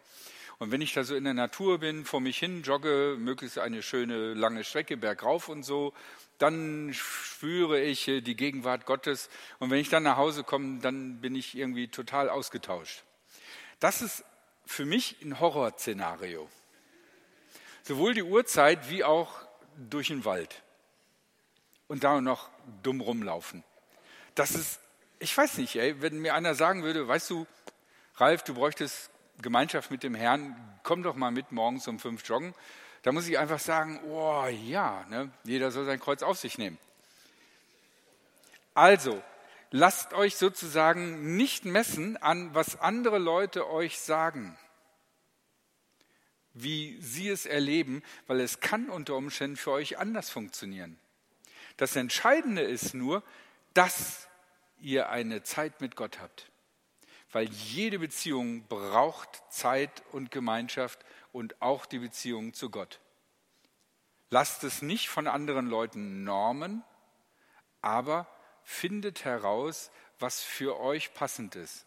Und 0.58 0.70
wenn 0.70 0.80
ich 0.80 0.92
da 0.92 1.02
so 1.02 1.16
in 1.16 1.24
der 1.24 1.34
Natur 1.34 1.78
bin, 1.78 2.04
vor 2.04 2.20
mich 2.20 2.38
hin 2.38 2.62
jogge, 2.62 3.16
möglichst 3.18 3.58
eine 3.58 3.82
schöne 3.82 4.34
lange 4.34 4.62
Strecke 4.62 4.96
bergauf 4.96 5.48
und 5.48 5.62
so, 5.64 5.92
dann 6.42 6.92
spüre 6.92 7.80
ich 7.80 8.08
äh, 8.08 8.20
die 8.20 8.34
Gegenwart 8.34 8.84
Gottes. 8.84 9.30
Und 9.60 9.70
wenn 9.70 9.78
ich 9.78 9.90
dann 9.90 10.02
nach 10.02 10.16
Hause 10.16 10.42
komme, 10.42 10.80
dann 10.80 11.20
bin 11.20 11.36
ich 11.36 11.56
irgendwie 11.56 11.86
total 11.86 12.28
ausgetauscht. 12.28 13.04
Das 13.78 14.02
ist 14.02 14.24
für 14.66 14.84
mich 14.84 15.22
ein 15.22 15.38
Horrorszenario. 15.38 16.48
Sowohl 17.84 18.14
die 18.14 18.24
Uhrzeit 18.24 18.90
wie 18.90 19.04
auch 19.04 19.32
durch 19.76 20.08
den 20.08 20.24
Wald. 20.24 20.62
Und 21.86 22.02
da 22.02 22.20
noch 22.20 22.48
dumm 22.82 23.00
rumlaufen. 23.00 23.62
Das 24.34 24.52
ist, 24.52 24.80
ich 25.20 25.36
weiß 25.36 25.58
nicht, 25.58 25.76
ey, 25.76 26.00
wenn 26.02 26.18
mir 26.18 26.34
einer 26.34 26.56
sagen 26.56 26.82
würde, 26.82 27.06
weißt 27.06 27.30
du, 27.30 27.46
Ralf, 28.16 28.42
du 28.42 28.54
bräuchtest 28.54 29.10
Gemeinschaft 29.40 29.90
mit 29.90 30.02
dem 30.02 30.14
Herrn, 30.14 30.56
komm 30.82 31.02
doch 31.02 31.14
mal 31.14 31.30
mit 31.30 31.52
morgens 31.52 31.86
um 31.86 32.00
fünf 32.00 32.26
joggen. 32.28 32.54
Da 33.02 33.10
muss 33.10 33.26
ich 33.26 33.38
einfach 33.38 33.58
sagen, 33.58 34.00
oh 34.04 34.46
ja, 34.46 35.04
ne? 35.08 35.30
jeder 35.44 35.70
soll 35.70 35.84
sein 35.84 36.00
Kreuz 36.00 36.22
auf 36.22 36.38
sich 36.38 36.56
nehmen. 36.56 36.78
Also, 38.74 39.22
lasst 39.70 40.14
euch 40.14 40.36
sozusagen 40.36 41.36
nicht 41.36 41.64
messen 41.64 42.16
an, 42.16 42.54
was 42.54 42.78
andere 42.80 43.18
Leute 43.18 43.68
euch 43.68 43.98
sagen, 43.98 44.56
wie 46.54 46.96
sie 47.00 47.28
es 47.28 47.44
erleben, 47.44 48.02
weil 48.26 48.40
es 48.40 48.60
kann 48.60 48.88
unter 48.88 49.16
Umständen 49.16 49.56
für 49.56 49.72
euch 49.72 49.98
anders 49.98 50.30
funktionieren. 50.30 50.98
Das 51.76 51.96
Entscheidende 51.96 52.62
ist 52.62 52.94
nur, 52.94 53.22
dass 53.74 54.28
ihr 54.80 55.08
eine 55.08 55.42
Zeit 55.42 55.80
mit 55.80 55.96
Gott 55.96 56.20
habt. 56.20 56.50
Weil 57.32 57.48
jede 57.48 57.98
Beziehung 57.98 58.64
braucht 58.68 59.42
Zeit 59.50 60.02
und 60.12 60.30
Gemeinschaft 60.30 60.98
und 61.32 61.60
auch 61.60 61.86
die 61.86 61.98
Beziehung 61.98 62.54
zu 62.54 62.70
Gott. 62.70 63.00
Lasst 64.30 64.64
es 64.64 64.80
nicht 64.80 65.08
von 65.08 65.26
anderen 65.26 65.66
Leuten 65.66 66.24
normen, 66.24 66.84
aber 67.80 68.26
findet 68.62 69.24
heraus, 69.24 69.90
was 70.18 70.42
für 70.42 70.78
euch 70.78 71.12
passend 71.14 71.56
ist. 71.56 71.86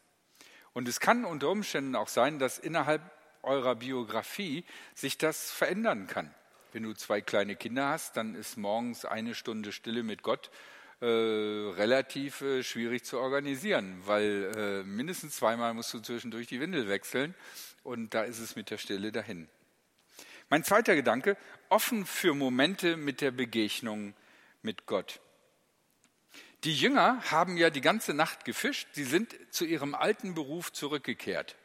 Und 0.73 0.88
es 0.88 0.99
kann 0.99 1.23
unter 1.25 1.49
Umständen 1.49 1.95
auch 1.95 2.10
sein, 2.10 2.38
dass 2.38 2.60
innerhalb 2.60 3.01
eurer 3.43 3.75
Biografie 3.75 4.65
sich 4.93 5.17
das 5.17 5.51
verändern 5.51 6.08
kann. 6.08 6.34
Wenn 6.73 6.84
du 6.84 6.93
zwei 6.93 7.21
kleine 7.21 7.55
Kinder 7.55 7.88
hast, 7.88 8.17
dann 8.17 8.36
ist 8.36 8.58
morgens 8.58 9.05
eine 9.05 9.34
Stunde 9.36 9.71
Stille 9.71 10.03
mit 10.03 10.21
Gott 10.21 10.51
äh, 10.99 11.05
relativ 11.05 12.41
äh, 12.41 12.63
schwierig 12.63 13.05
zu 13.05 13.19
organisieren, 13.19 14.01
weil 14.05 14.51
äh, 14.55 14.84
mindestens 14.84 15.38
zweimal 15.38 15.73
musst 15.73 15.93
du 15.93 15.99
zwischendurch 15.99 16.47
die 16.47 16.60
Windel 16.60 16.89
wechseln 16.89 17.34
und 17.86 18.13
da 18.13 18.24
ist 18.24 18.39
es 18.39 18.56
mit 18.56 18.71
der 18.71 18.78
Stille 18.78 19.12
dahin. 19.12 19.48
Mein 20.50 20.63
zweiter 20.63 20.95
Gedanke, 20.95 21.38
offen 21.69 22.06
für 22.06 22.34
Momente 22.34 22.98
mit 22.98 23.21
der 23.21 23.32
Begegnung 23.32 24.13
mit 24.62 24.86
Gott. 24.86 25.21
Die 26.63 26.74
Jünger 26.74 27.21
haben 27.32 27.58
ja 27.58 27.69
die 27.69 27.82
ganze 27.82 28.13
Nacht 28.13 28.43
gefischt, 28.43 28.88
sie 28.93 29.04
sind 29.04 29.36
zu 29.52 29.65
ihrem 29.65 29.93
alten 29.93 30.34
Beruf 30.34 30.74
zurückgekehrt. 30.74 31.56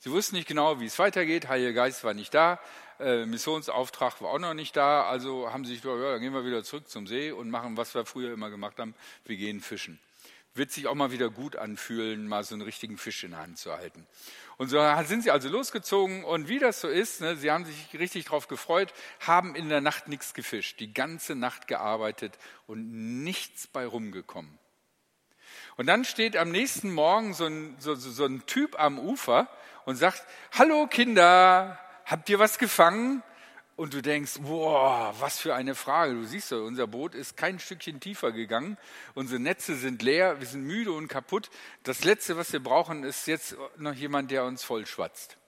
Sie 0.00 0.10
wussten 0.10 0.36
nicht 0.36 0.48
genau, 0.48 0.80
wie 0.80 0.86
es 0.86 0.98
weitergeht, 0.98 1.48
Heiliger 1.48 1.72
Geist 1.72 2.02
war 2.02 2.14
nicht 2.14 2.34
da, 2.34 2.60
äh, 2.98 3.24
Missionsauftrag 3.24 4.20
war 4.20 4.30
auch 4.30 4.38
noch 4.38 4.54
nicht 4.54 4.76
da, 4.76 5.08
also 5.08 5.52
haben 5.52 5.64
sie 5.64 5.72
sich 5.72 5.82
gedacht, 5.82 6.00
ja, 6.00 6.12
dann 6.12 6.20
gehen 6.20 6.34
wir 6.34 6.44
wieder 6.44 6.64
zurück 6.64 6.88
zum 6.88 7.06
See 7.06 7.30
und 7.30 7.50
machen, 7.50 7.76
was 7.76 7.94
wir 7.94 8.04
früher 8.04 8.32
immer 8.32 8.50
gemacht 8.50 8.78
haben, 8.78 8.94
wir 9.24 9.36
gehen 9.36 9.60
fischen 9.60 10.00
wird 10.54 10.72
sich 10.72 10.86
auch 10.86 10.94
mal 10.94 11.12
wieder 11.12 11.30
gut 11.30 11.56
anfühlen, 11.56 12.26
mal 12.26 12.44
so 12.44 12.54
einen 12.54 12.62
richtigen 12.62 12.98
Fisch 12.98 13.24
in 13.24 13.30
der 13.30 13.40
Hand 13.40 13.58
zu 13.58 13.72
halten. 13.72 14.06
Und 14.56 14.68
so 14.68 14.80
sind 15.04 15.22
sie 15.22 15.30
also 15.30 15.48
losgezogen 15.48 16.24
und 16.24 16.48
wie 16.48 16.58
das 16.58 16.80
so 16.80 16.88
ist, 16.88 17.20
ne, 17.20 17.36
sie 17.36 17.50
haben 17.50 17.64
sich 17.64 17.96
richtig 17.98 18.24
darauf 18.24 18.48
gefreut, 18.48 18.92
haben 19.20 19.54
in 19.54 19.68
der 19.68 19.80
Nacht 19.80 20.08
nichts 20.08 20.34
gefischt, 20.34 20.80
die 20.80 20.92
ganze 20.92 21.36
Nacht 21.36 21.68
gearbeitet 21.68 22.38
und 22.66 23.22
nichts 23.22 23.68
bei 23.68 23.86
rumgekommen. 23.86 24.58
Und 25.76 25.86
dann 25.86 26.04
steht 26.04 26.36
am 26.36 26.50
nächsten 26.50 26.92
Morgen 26.92 27.34
so 27.34 27.46
ein, 27.46 27.76
so, 27.78 27.94
so 27.94 28.24
ein 28.24 28.44
Typ 28.46 28.80
am 28.80 28.98
Ufer 28.98 29.48
und 29.84 29.94
sagt, 29.94 30.24
hallo 30.52 30.88
Kinder, 30.88 31.78
habt 32.04 32.28
ihr 32.28 32.40
was 32.40 32.58
gefangen? 32.58 33.22
Und 33.78 33.94
du 33.94 34.02
denkst, 34.02 34.40
boah, 34.40 35.14
was 35.20 35.38
für 35.38 35.54
eine 35.54 35.76
Frage. 35.76 36.14
Du 36.14 36.24
siehst 36.24 36.50
ja, 36.50 36.56
unser 36.56 36.88
Boot 36.88 37.14
ist 37.14 37.36
kein 37.36 37.60
Stückchen 37.60 38.00
tiefer 38.00 38.32
gegangen. 38.32 38.76
Unsere 39.14 39.38
Netze 39.38 39.76
sind 39.76 40.02
leer, 40.02 40.40
wir 40.40 40.48
sind 40.48 40.64
müde 40.64 40.90
und 40.90 41.06
kaputt. 41.06 41.48
Das 41.84 42.02
Letzte, 42.02 42.36
was 42.36 42.52
wir 42.52 42.58
brauchen, 42.58 43.04
ist 43.04 43.28
jetzt 43.28 43.56
noch 43.76 43.94
jemand, 43.94 44.32
der 44.32 44.42
uns 44.46 44.64
vollschwatzt. 44.64 45.38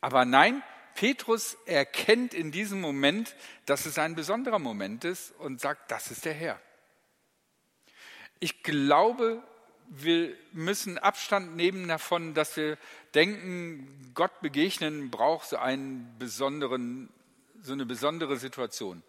Aber 0.00 0.24
nein, 0.24 0.62
Petrus 0.94 1.58
erkennt 1.66 2.32
in 2.32 2.52
diesem 2.52 2.80
Moment, 2.80 3.36
dass 3.66 3.84
es 3.84 3.98
ein 3.98 4.14
besonderer 4.14 4.58
Moment 4.58 5.04
ist 5.04 5.32
und 5.38 5.60
sagt, 5.60 5.90
das 5.90 6.10
ist 6.10 6.24
der 6.24 6.32
Herr. 6.32 6.58
Ich 8.40 8.62
glaube, 8.62 9.42
wir 9.90 10.34
müssen 10.52 10.96
Abstand 10.96 11.54
nehmen 11.54 11.86
davon, 11.86 12.32
dass 12.32 12.56
wir 12.56 12.78
denken, 13.14 14.10
Gott 14.14 14.40
begegnen 14.40 15.10
braucht 15.10 15.50
so 15.50 15.58
einen 15.58 16.16
besonderen 16.18 17.10
so 17.62 17.72
eine 17.72 17.86
besondere 17.86 18.36
Situation. 18.36 19.02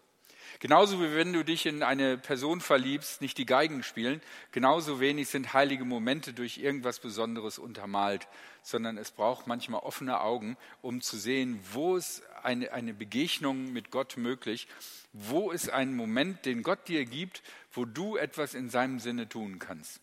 Genauso 0.60 1.00
wie 1.00 1.14
wenn 1.14 1.32
du 1.32 1.44
dich 1.44 1.66
in 1.66 1.82
eine 1.82 2.16
Person 2.16 2.60
verliebst, 2.60 3.20
nicht 3.20 3.38
die 3.38 3.46
Geigen 3.46 3.82
spielen, 3.82 4.20
genauso 4.52 5.00
wenig 5.00 5.28
sind 5.28 5.52
heilige 5.52 5.84
Momente 5.84 6.32
durch 6.32 6.58
irgendwas 6.58 7.00
Besonderes 7.00 7.58
untermalt, 7.58 8.28
sondern 8.62 8.96
es 8.96 9.10
braucht 9.10 9.46
manchmal 9.46 9.80
offene 9.80 10.20
Augen, 10.20 10.56
um 10.80 11.00
zu 11.00 11.18
sehen, 11.18 11.60
wo 11.72 11.96
ist 11.96 12.22
eine, 12.42 12.72
eine 12.72 12.94
Begegnung 12.94 13.72
mit 13.72 13.90
Gott 13.90 14.16
möglich, 14.16 14.68
wo 15.12 15.50
ist 15.50 15.70
ein 15.70 15.94
Moment, 15.94 16.46
den 16.46 16.62
Gott 16.62 16.88
dir 16.88 17.04
gibt, 17.04 17.42
wo 17.72 17.84
du 17.84 18.16
etwas 18.16 18.54
in 18.54 18.70
seinem 18.70 19.00
Sinne 19.00 19.28
tun 19.28 19.58
kannst. 19.58 20.00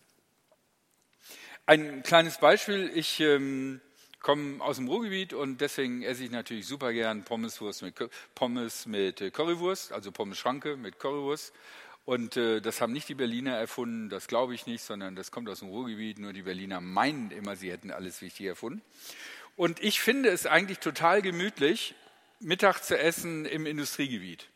Ein 1.66 2.04
kleines 2.04 2.40
Beispiel, 2.40 2.92
ich 2.94 3.20
ähm, 3.22 3.80
komme 4.22 4.62
aus 4.64 4.78
dem 4.78 4.88
Ruhrgebiet 4.88 5.34
und 5.34 5.62
deswegen 5.62 6.04
esse 6.04 6.24
ich 6.24 6.32
natürlich 6.32 6.68
super 6.68 6.94
gern 6.94 7.24
Pommeswurst 7.24 7.82
mit, 7.82 7.96
Pommes 8.36 8.86
mit 8.86 9.22
äh, 9.22 9.32
Currywurst, 9.32 9.92
also 9.92 10.12
Pommes-Schranke 10.12 10.78
mit 10.78 11.00
Currywurst. 11.00 11.54
Und 12.06 12.36
äh, 12.36 12.62
das 12.62 12.82
haben 12.82 12.94
nicht 12.94 13.10
die 13.10 13.16
Berliner 13.16 13.56
erfunden, 13.56 14.10
das 14.10 14.28
glaube 14.28 14.56
ich 14.56 14.66
nicht, 14.66 14.84
sondern 14.84 15.16
das 15.16 15.32
kommt 15.32 15.50
aus 15.50 15.60
dem 15.60 15.70
Ruhrgebiet. 15.70 16.20
Nur 16.20 16.34
die 16.34 16.42
Berliner 16.42 16.82
meinen 16.82 17.32
immer, 17.32 17.56
sie 17.56 17.72
hätten 17.72 17.92
alles 17.92 18.22
wichtig 18.22 18.48
erfunden. 18.48 18.82
Und 19.56 19.82
ich 19.84 20.02
finde 20.02 20.30
es 20.30 20.46
eigentlich 20.46 20.80
total 20.80 21.22
gemütlich, 21.22 21.96
Mittag 22.40 22.82
zu 22.82 22.98
essen 22.98 23.46
im 23.46 23.66
Industriegebiet. 23.66 24.51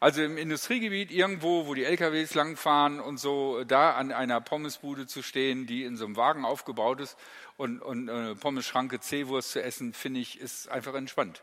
Also 0.00 0.22
im 0.22 0.38
Industriegebiet 0.38 1.10
irgendwo, 1.10 1.66
wo 1.66 1.74
die 1.74 1.84
LKWs 1.84 2.34
langfahren 2.34 3.00
und 3.00 3.18
so, 3.18 3.64
da 3.64 3.92
an 3.92 4.12
einer 4.12 4.40
Pommesbude 4.40 5.06
zu 5.06 5.22
stehen, 5.22 5.66
die 5.66 5.82
in 5.82 5.96
so 5.96 6.04
einem 6.04 6.16
Wagen 6.16 6.44
aufgebaut 6.44 7.00
ist 7.00 7.16
und, 7.56 7.82
und 7.82 8.08
äh, 8.08 8.36
Pommes-Schranke 8.36 9.00
C-Wurst 9.00 9.50
zu 9.50 9.62
essen, 9.62 9.92
finde 9.92 10.20
ich, 10.20 10.38
ist 10.40 10.68
einfach 10.68 10.94
entspannt. 10.94 11.42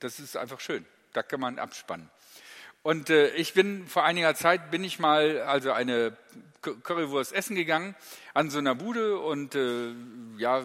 Das 0.00 0.18
ist 0.18 0.36
einfach 0.36 0.58
schön. 0.58 0.84
Da 1.12 1.22
kann 1.22 1.38
man 1.38 1.60
abspannen. 1.60 2.10
Und 2.82 3.10
äh, 3.10 3.28
ich 3.34 3.54
bin 3.54 3.86
vor 3.86 4.04
einiger 4.04 4.34
Zeit 4.34 4.72
bin 4.72 4.82
ich 4.82 4.98
mal 4.98 5.40
also 5.42 5.70
eine 5.70 6.16
Currywurst 6.62 7.32
essen 7.32 7.54
gegangen 7.54 7.94
an 8.34 8.50
so 8.50 8.58
einer 8.58 8.74
Bude 8.74 9.18
und 9.18 9.54
äh, 9.54 9.92
ja 10.36 10.64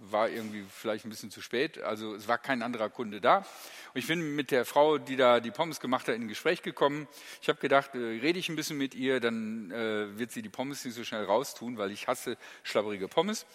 war 0.00 0.28
irgendwie 0.28 0.64
vielleicht 0.70 1.04
ein 1.04 1.10
bisschen 1.10 1.30
zu 1.30 1.40
spät. 1.40 1.78
Also 1.78 2.14
es 2.14 2.28
war 2.28 2.38
kein 2.38 2.62
anderer 2.62 2.90
Kunde 2.90 3.20
da. 3.20 3.38
Und 3.38 4.00
ich 4.00 4.06
bin 4.06 4.36
mit 4.36 4.50
der 4.50 4.64
Frau, 4.64 4.98
die 4.98 5.16
da 5.16 5.40
die 5.40 5.50
Pommes 5.50 5.80
gemacht 5.80 6.08
hat, 6.08 6.14
in 6.14 6.22
ein 6.22 6.28
Gespräch 6.28 6.62
gekommen. 6.62 7.08
Ich 7.40 7.48
habe 7.48 7.58
gedacht, 7.58 7.94
äh, 7.94 7.98
rede 7.98 8.38
ich 8.38 8.48
ein 8.48 8.56
bisschen 8.56 8.78
mit 8.78 8.94
ihr, 8.94 9.20
dann 9.20 9.70
äh, 9.70 10.18
wird 10.18 10.30
sie 10.30 10.42
die 10.42 10.48
Pommes 10.48 10.84
nicht 10.84 10.94
so 10.94 11.04
schnell 11.04 11.24
raustun, 11.24 11.78
weil 11.78 11.90
ich 11.90 12.06
hasse 12.06 12.36
schlabberige 12.62 13.08
Pommes. 13.08 13.46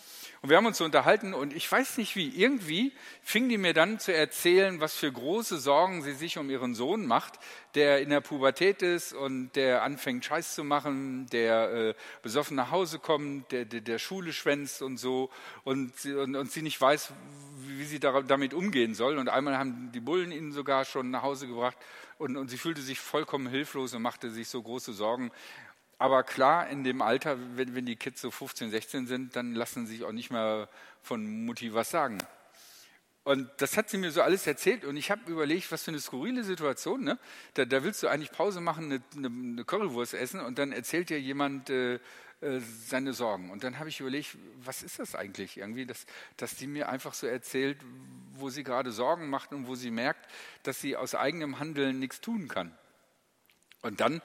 Und 0.41 0.49
wir 0.49 0.58
haben 0.58 0.65
uns 0.65 0.77
so 0.77 0.86
unterhalten 0.86 1.34
und 1.34 1.53
ich 1.53 1.71
weiß 1.71 1.97
nicht 1.97 2.15
wie, 2.15 2.29
irgendwie 2.29 2.93
fing 3.21 3.47
die 3.47 3.58
mir 3.58 3.73
dann 3.73 3.99
zu 3.99 4.13
erzählen, 4.13 4.79
was 4.82 4.95
für 4.95 5.12
große 5.12 5.58
Sorgen 5.60 6.01
sie 6.01 6.13
sich 6.13 6.38
um 6.38 6.49
ihren 6.49 6.73
Sohn 6.75 7.06
macht, 7.06 7.39
der 7.75 8.01
in 8.01 8.10
der 8.10 8.21
Pubertät 8.21 8.82
ist 8.82 9.13
und 9.13 9.56
der 9.56 9.84
anfängt 9.84 10.25
Scheiß 10.25 10.56
zu 10.56 10.63
machen, 10.63 11.27
der 11.32 11.71
äh, 11.71 11.93
besoffen 12.21 12.56
nach 12.56 12.71
Hause 12.71 12.99
kommt, 12.99 13.51
der, 13.51 13.65
der, 13.65 13.82
der 13.82 13.99
Schule 13.99 14.34
schwänzt 14.34 14.82
und 14.82 14.97
so 14.97 15.29
und, 15.63 16.06
und, 16.06 16.33
und 16.36 16.52
sie 16.52 16.62
nicht 16.62 16.80
weiß, 16.80 17.12
wie 17.67 17.86
sie 17.86 18.00
damit 18.00 18.54
umgehen 18.54 18.93
soll. 18.96 19.17
Und 19.17 19.30
einmal 19.30 19.58
haben 19.58 19.91
die 19.91 20.00
Bullen 20.00 20.32
ihn 20.32 20.52
sogar 20.52 20.86
schon 20.86 21.12
nach 21.12 21.24
Hause 21.24 21.48
gebracht 21.48 21.78
und, 22.17 22.38
und 22.38 22.50
sie 22.50 22.58
fühlte 22.58 22.82
sich 22.82 23.00
vollkommen 23.00 23.48
hilflos 23.48 23.93
und 23.93 24.02
machte 24.02 24.30
sich 24.30 24.48
so 24.48 24.62
große 24.62 24.93
Sorgen. 24.93 25.32
Aber 25.98 26.24
klar, 26.24 26.67
in 26.69 26.84
dem 26.84 27.02
Alter, 27.02 27.38
wenn, 27.56 27.76
wenn 27.76 27.86
die 27.86 27.96
Kids 27.96 28.22
so 28.22 28.32
15, 28.32 28.72
16 28.72 29.08
sind, 29.08 29.36
dann 29.36 29.54
lassen 29.54 29.86
sie 29.86 29.98
sich 29.98 30.04
auch 30.04 30.12
nicht 30.12 30.32
mehr 30.32 30.67
von 31.02 31.46
Mutti 31.46 31.74
was 31.74 31.89
sagen. 31.89 32.17
Und 33.23 33.49
das 33.57 33.77
hat 33.77 33.89
sie 33.89 33.97
mir 33.97 34.12
so 34.12 34.21
alles 34.21 34.45
erzählt 34.47 34.83
und 34.83 34.97
ich 34.97 35.09
habe 35.09 35.31
überlegt, 35.31 35.71
was 35.71 35.83
für 35.83 35.91
eine 35.91 36.01
skurrile 36.01 36.43
Situation. 36.43 37.03
Ne? 37.05 37.17
Da, 37.53 37.63
da, 37.63 37.83
willst 37.83 38.03
du 38.03 38.09
eigentlich 38.09 38.31
Pause 38.31 38.59
machen, 38.59 38.86
eine, 38.86 39.01
eine, 39.15 39.63
Currywurst 39.63 40.13
essen 40.13 40.41
und 40.41 40.59
dann 40.59 40.73
erzählt 40.73 41.09
dir 41.09 41.21
jemand 41.21 41.69
äh, 41.69 41.99
äh, 42.43 42.59
seine 42.86 43.13
Sorgen. 43.13 43.49
Und 43.49 43.63
dann 43.63 43.79
habe 43.79 43.88
ich 43.88 44.01
überlegt, 44.01 44.38
was 44.57 44.83
ist 44.83 44.99
das 44.99 45.15
eigentlich 45.15 45.57
irgendwie, 45.57 45.86
dass, 45.86 46.05
dass 46.36 46.55
die 46.55 46.67
mir 46.67 46.89
einfach 46.89 47.13
so 47.13 47.25
erzählt, 47.25 47.77
wo 48.33 48.49
sie 48.49 48.63
gerade 48.63 48.91
Sorgen 48.91 49.29
macht 49.29 49.53
und 49.53 49.67
wo 49.67 49.75
sie 49.75 49.91
merkt, 49.91 50.29
dass 50.63 50.81
sie 50.81 50.97
aus 50.97 51.15
eigenem 51.15 51.59
Handeln 51.59 51.99
nichts 51.99 52.19
tun 52.19 52.49
kann. 52.49 52.77
Und 53.81 54.01
dann 54.01 54.21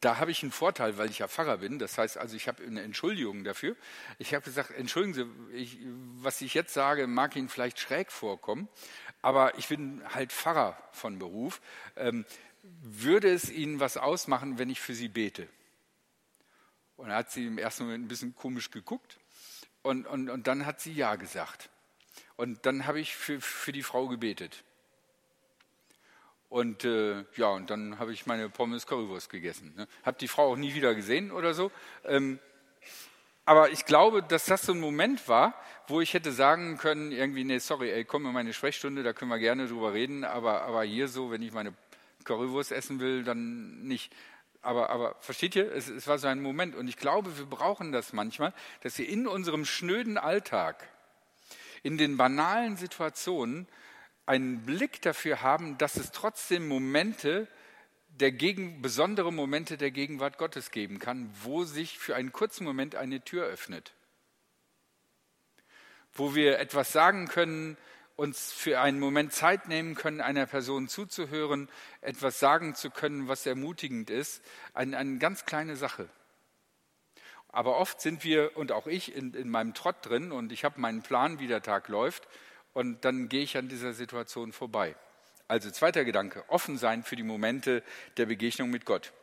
da 0.00 0.18
habe 0.18 0.30
ich 0.30 0.42
einen 0.42 0.52
Vorteil, 0.52 0.98
weil 0.98 1.10
ich 1.10 1.18
ja 1.18 1.28
Pfarrer 1.28 1.58
bin. 1.58 1.78
Das 1.78 1.98
heißt 1.98 2.18
also, 2.18 2.36
ich 2.36 2.48
habe 2.48 2.62
eine 2.62 2.82
Entschuldigung 2.82 3.44
dafür. 3.44 3.76
Ich 4.18 4.34
habe 4.34 4.44
gesagt, 4.44 4.70
entschuldigen 4.72 5.14
Sie, 5.14 5.56
ich, 5.56 5.78
was 6.16 6.40
ich 6.40 6.54
jetzt 6.54 6.74
sage, 6.74 7.06
mag 7.06 7.34
Ihnen 7.36 7.48
vielleicht 7.48 7.78
schräg 7.78 8.12
vorkommen, 8.12 8.68
aber 9.22 9.58
ich 9.58 9.68
bin 9.68 10.02
halt 10.14 10.32
Pfarrer 10.32 10.76
von 10.92 11.18
Beruf. 11.18 11.60
Ähm, 11.96 12.24
würde 12.62 13.32
es 13.32 13.50
Ihnen 13.50 13.80
was 13.80 13.96
ausmachen, 13.96 14.58
wenn 14.58 14.70
ich 14.70 14.80
für 14.80 14.94
Sie 14.94 15.08
bete? 15.08 15.48
Und 16.96 17.08
dann 17.08 17.16
hat 17.16 17.30
sie 17.30 17.46
im 17.46 17.58
ersten 17.58 17.84
Moment 17.84 18.04
ein 18.04 18.08
bisschen 18.08 18.34
komisch 18.34 18.70
geguckt 18.70 19.18
und, 19.82 20.06
und, 20.06 20.30
und 20.30 20.46
dann 20.46 20.66
hat 20.66 20.80
sie 20.80 20.92
Ja 20.92 21.16
gesagt. 21.16 21.68
Und 22.36 22.66
dann 22.66 22.86
habe 22.86 23.00
ich 23.00 23.14
für, 23.14 23.40
für 23.40 23.72
die 23.72 23.82
Frau 23.82 24.08
gebetet. 24.08 24.64
Und 26.48 26.84
äh, 26.84 27.24
ja, 27.36 27.48
und 27.48 27.70
dann 27.70 27.98
habe 27.98 28.12
ich 28.12 28.26
meine 28.26 28.48
Pommes 28.48 28.86
Currywurst 28.86 29.30
gegessen. 29.30 29.74
Ne? 29.76 29.88
Habe 30.04 30.16
die 30.18 30.28
Frau 30.28 30.52
auch 30.52 30.56
nie 30.56 30.74
wieder 30.74 30.94
gesehen 30.94 31.32
oder 31.32 31.54
so. 31.54 31.72
Ähm, 32.04 32.38
aber 33.44 33.70
ich 33.70 33.84
glaube, 33.84 34.22
dass 34.22 34.44
das 34.46 34.62
so 34.62 34.72
ein 34.72 34.80
Moment 34.80 35.28
war, 35.28 35.54
wo 35.86 36.00
ich 36.00 36.14
hätte 36.14 36.32
sagen 36.32 36.78
können, 36.78 37.12
irgendwie, 37.12 37.44
nee, 37.44 37.58
sorry, 37.58 37.90
ey, 37.90 38.04
komm 38.04 38.26
in 38.26 38.32
meine 38.32 38.52
Sprechstunde, 38.52 39.04
da 39.04 39.12
können 39.12 39.30
wir 39.30 39.38
gerne 39.38 39.68
drüber 39.68 39.92
reden, 39.92 40.24
aber, 40.24 40.62
aber 40.62 40.82
hier 40.82 41.06
so, 41.06 41.30
wenn 41.30 41.42
ich 41.42 41.52
meine 41.52 41.72
Currywurst 42.24 42.72
essen 42.72 42.98
will, 43.00 43.22
dann 43.22 43.82
nicht. 43.82 44.12
Aber, 44.62 44.90
aber 44.90 45.14
versteht 45.20 45.54
ihr, 45.54 45.72
es, 45.72 45.88
es 45.88 46.08
war 46.08 46.18
so 46.18 46.26
ein 46.26 46.42
Moment. 46.42 46.74
Und 46.74 46.88
ich 46.88 46.96
glaube, 46.96 47.38
wir 47.38 47.46
brauchen 47.46 47.92
das 47.92 48.12
manchmal, 48.12 48.52
dass 48.82 48.98
wir 48.98 49.08
in 49.08 49.28
unserem 49.28 49.64
schnöden 49.64 50.18
Alltag, 50.18 50.88
in 51.84 51.98
den 51.98 52.16
banalen 52.16 52.76
Situationen, 52.76 53.68
einen 54.26 54.66
Blick 54.66 55.00
dafür 55.02 55.42
haben, 55.42 55.78
dass 55.78 55.96
es 55.96 56.10
trotzdem 56.10 56.68
Momente 56.68 57.48
der 58.08 58.32
Gegen, 58.32 58.82
besondere 58.82 59.32
Momente 59.32 59.76
der 59.76 59.90
Gegenwart 59.90 60.38
Gottes 60.38 60.70
geben 60.70 60.98
kann, 60.98 61.30
wo 61.42 61.64
sich 61.64 61.98
für 61.98 62.16
einen 62.16 62.32
kurzen 62.32 62.64
Moment 62.64 62.96
eine 62.96 63.20
Tür 63.20 63.46
öffnet. 63.46 63.94
Wo 66.12 66.34
wir 66.34 66.58
etwas 66.58 66.92
sagen 66.92 67.28
können, 67.28 67.76
uns 68.16 68.52
für 68.52 68.80
einen 68.80 68.98
Moment 68.98 69.32
Zeit 69.32 69.68
nehmen 69.68 69.94
können, 69.94 70.22
einer 70.22 70.46
Person 70.46 70.88
zuzuhören, 70.88 71.68
etwas 72.00 72.40
sagen 72.40 72.74
zu 72.74 72.90
können, 72.90 73.28
was 73.28 73.44
ermutigend 73.44 74.08
ist. 74.08 74.42
Eine, 74.72 74.96
eine 74.96 75.18
ganz 75.18 75.44
kleine 75.44 75.76
Sache. 75.76 76.08
Aber 77.48 77.76
oft 77.76 78.00
sind 78.00 78.24
wir, 78.24 78.56
und 78.56 78.72
auch 78.72 78.86
ich, 78.86 79.14
in, 79.14 79.34
in 79.34 79.50
meinem 79.50 79.74
Trott 79.74 79.96
drin 80.02 80.32
und 80.32 80.52
ich 80.52 80.64
habe 80.64 80.80
meinen 80.80 81.02
Plan, 81.02 81.38
wie 81.38 81.46
der 81.46 81.62
Tag 81.62 81.88
läuft 81.88 82.26
und 82.76 83.06
dann 83.06 83.30
gehe 83.30 83.42
ich 83.42 83.56
an 83.56 83.70
dieser 83.70 83.94
Situation 83.94 84.52
vorbei. 84.52 84.94
Also 85.48 85.70
zweiter 85.70 86.04
Gedanke, 86.04 86.44
offen 86.48 86.76
sein 86.76 87.04
für 87.04 87.16
die 87.16 87.22
Momente 87.22 87.82
der 88.18 88.26
Begegnung 88.26 88.68
mit 88.68 88.84
Gott. 88.84 89.14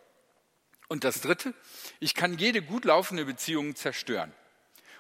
Und 0.88 1.04
das 1.04 1.22
dritte, 1.22 1.54
ich 2.00 2.16
kann 2.16 2.40
jede 2.40 2.64
gut 2.64 2.84
laufende 2.84 3.26
Beziehung 3.26 3.76
zerstören. 3.76 4.34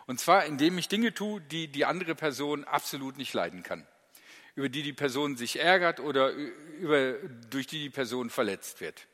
Und 0.06 0.20
zwar, 0.20 0.46
indem 0.46 0.78
ich 0.78 0.88
Dinge 0.88 1.16
tue, 1.16 1.42
die 1.42 1.68
die 1.68 1.86
andere 1.86 2.14
Person 2.14 2.64
absolut 2.64 3.18
nicht 3.18 3.34
leiden 3.34 3.64
kann. 3.64 3.88
Über 4.54 4.70
die 4.70 4.84
die 4.84 4.94
Person 4.94 5.36
sich 5.36 5.60
ärgert 5.60 6.00
oder 6.00 6.30
über, 6.30 7.14
durch 7.50 7.66
die 7.66 7.80
die 7.80 7.90
Person 7.90 8.30
verletzt 8.30 8.82
wird. 8.82 9.08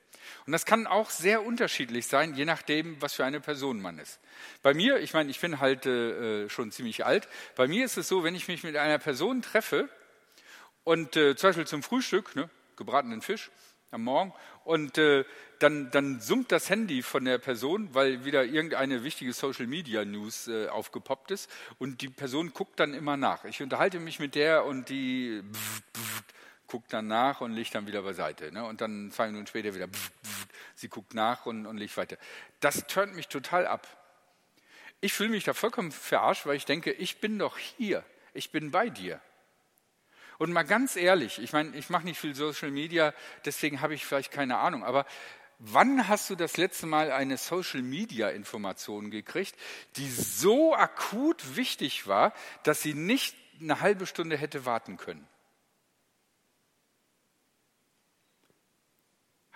Und 0.45 0.51
das 0.53 0.65
kann 0.65 0.87
auch 0.87 1.09
sehr 1.09 1.45
unterschiedlich 1.45 2.07
sein, 2.07 2.33
je 2.35 2.45
nachdem, 2.45 3.01
was 3.01 3.13
für 3.13 3.25
eine 3.25 3.39
Person 3.39 3.81
man 3.81 3.99
ist. 3.99 4.19
Bei 4.61 4.73
mir, 4.73 4.99
ich 4.99 5.13
meine, 5.13 5.29
ich 5.29 5.39
bin 5.39 5.59
halt 5.59 5.85
äh, 5.85 6.49
schon 6.49 6.71
ziemlich 6.71 7.05
alt, 7.05 7.27
bei 7.55 7.67
mir 7.67 7.85
ist 7.85 7.97
es 7.97 8.07
so, 8.07 8.23
wenn 8.23 8.35
ich 8.35 8.47
mich 8.47 8.63
mit 8.63 8.75
einer 8.75 8.99
Person 8.99 9.41
treffe 9.41 9.89
und 10.83 11.15
äh, 11.15 11.35
zum 11.35 11.49
Beispiel 11.49 11.67
zum 11.67 11.83
Frühstück, 11.83 12.35
ne, 12.35 12.49
gebratenen 12.75 13.21
Fisch 13.21 13.51
am 13.91 14.03
Morgen, 14.03 14.33
und 14.63 14.97
äh, 14.97 15.25
dann, 15.57 15.91
dann 15.91 16.19
summt 16.21 16.51
das 16.51 16.69
Handy 16.69 17.01
von 17.01 17.25
der 17.25 17.37
Person, 17.37 17.89
weil 17.93 18.23
wieder 18.23 18.45
irgendeine 18.45 19.03
wichtige 19.03 19.33
Social 19.33 19.67
Media 19.67 20.05
News 20.05 20.47
äh, 20.47 20.67
aufgepoppt 20.67 21.31
ist 21.31 21.49
und 21.79 22.01
die 22.01 22.09
Person 22.09 22.53
guckt 22.53 22.79
dann 22.79 22.93
immer 22.93 23.17
nach. 23.17 23.45
Ich 23.45 23.61
unterhalte 23.61 23.99
mich 23.99 24.19
mit 24.19 24.35
der 24.35 24.65
und 24.65 24.89
die 24.89 25.41
pf, 25.51 25.81
pf, 25.97 26.23
guckt 26.69 26.93
dann 26.93 27.07
nach 27.07 27.41
und 27.41 27.51
legt 27.51 27.75
dann 27.75 27.87
wieder 27.87 28.03
beiseite. 28.03 28.51
Ne? 28.51 28.63
Und 28.63 28.81
dann 28.81 29.11
zwei 29.11 29.27
Minuten 29.27 29.47
später 29.47 29.75
wieder, 29.75 29.87
pf, 29.87 30.11
sie 30.75 30.87
guckt 30.87 31.13
nach 31.13 31.45
und, 31.45 31.65
und 31.65 31.77
legt 31.77 31.97
weiter. 31.97 32.17
Das 32.59 32.87
turnt 32.87 33.15
mich 33.15 33.27
total 33.27 33.67
ab. 33.67 33.87
Ich 35.01 35.13
fühle 35.13 35.29
mich 35.29 35.43
da 35.43 35.53
vollkommen 35.53 35.91
verarscht, 35.91 36.45
weil 36.45 36.55
ich 36.55 36.65
denke, 36.65 36.91
ich 36.91 37.19
bin 37.19 37.39
doch 37.39 37.57
hier, 37.57 38.03
ich 38.33 38.51
bin 38.51 38.71
bei 38.71 38.89
dir. 38.89 39.21
Und 40.37 40.53
mal 40.53 40.63
ganz 40.63 40.95
ehrlich, 40.95 41.39
ich 41.39 41.51
meine, 41.51 41.75
ich 41.75 41.89
mache 41.89 42.05
nicht 42.05 42.19
viel 42.19 42.35
Social 42.35 42.71
Media, 42.71 43.13
deswegen 43.43 43.81
habe 43.81 43.93
ich 43.93 44.05
vielleicht 44.05 44.31
keine 44.31 44.57
Ahnung, 44.57 44.85
aber 44.85 45.05
wann 45.57 46.07
hast 46.07 46.29
du 46.29 46.35
das 46.35 46.55
letzte 46.55 46.85
Mal 46.85 47.11
eine 47.11 47.37
Social 47.37 47.81
Media 47.81 48.29
Information 48.29 49.11
gekriegt, 49.11 49.55
die 49.97 50.09
so 50.09 50.73
akut 50.73 51.57
wichtig 51.57 52.07
war, 52.07 52.33
dass 52.63 52.81
sie 52.81 52.93
nicht 52.93 53.35
eine 53.59 53.81
halbe 53.81 54.05
Stunde 54.05 54.37
hätte 54.37 54.65
warten 54.65 54.95
können? 54.95 55.27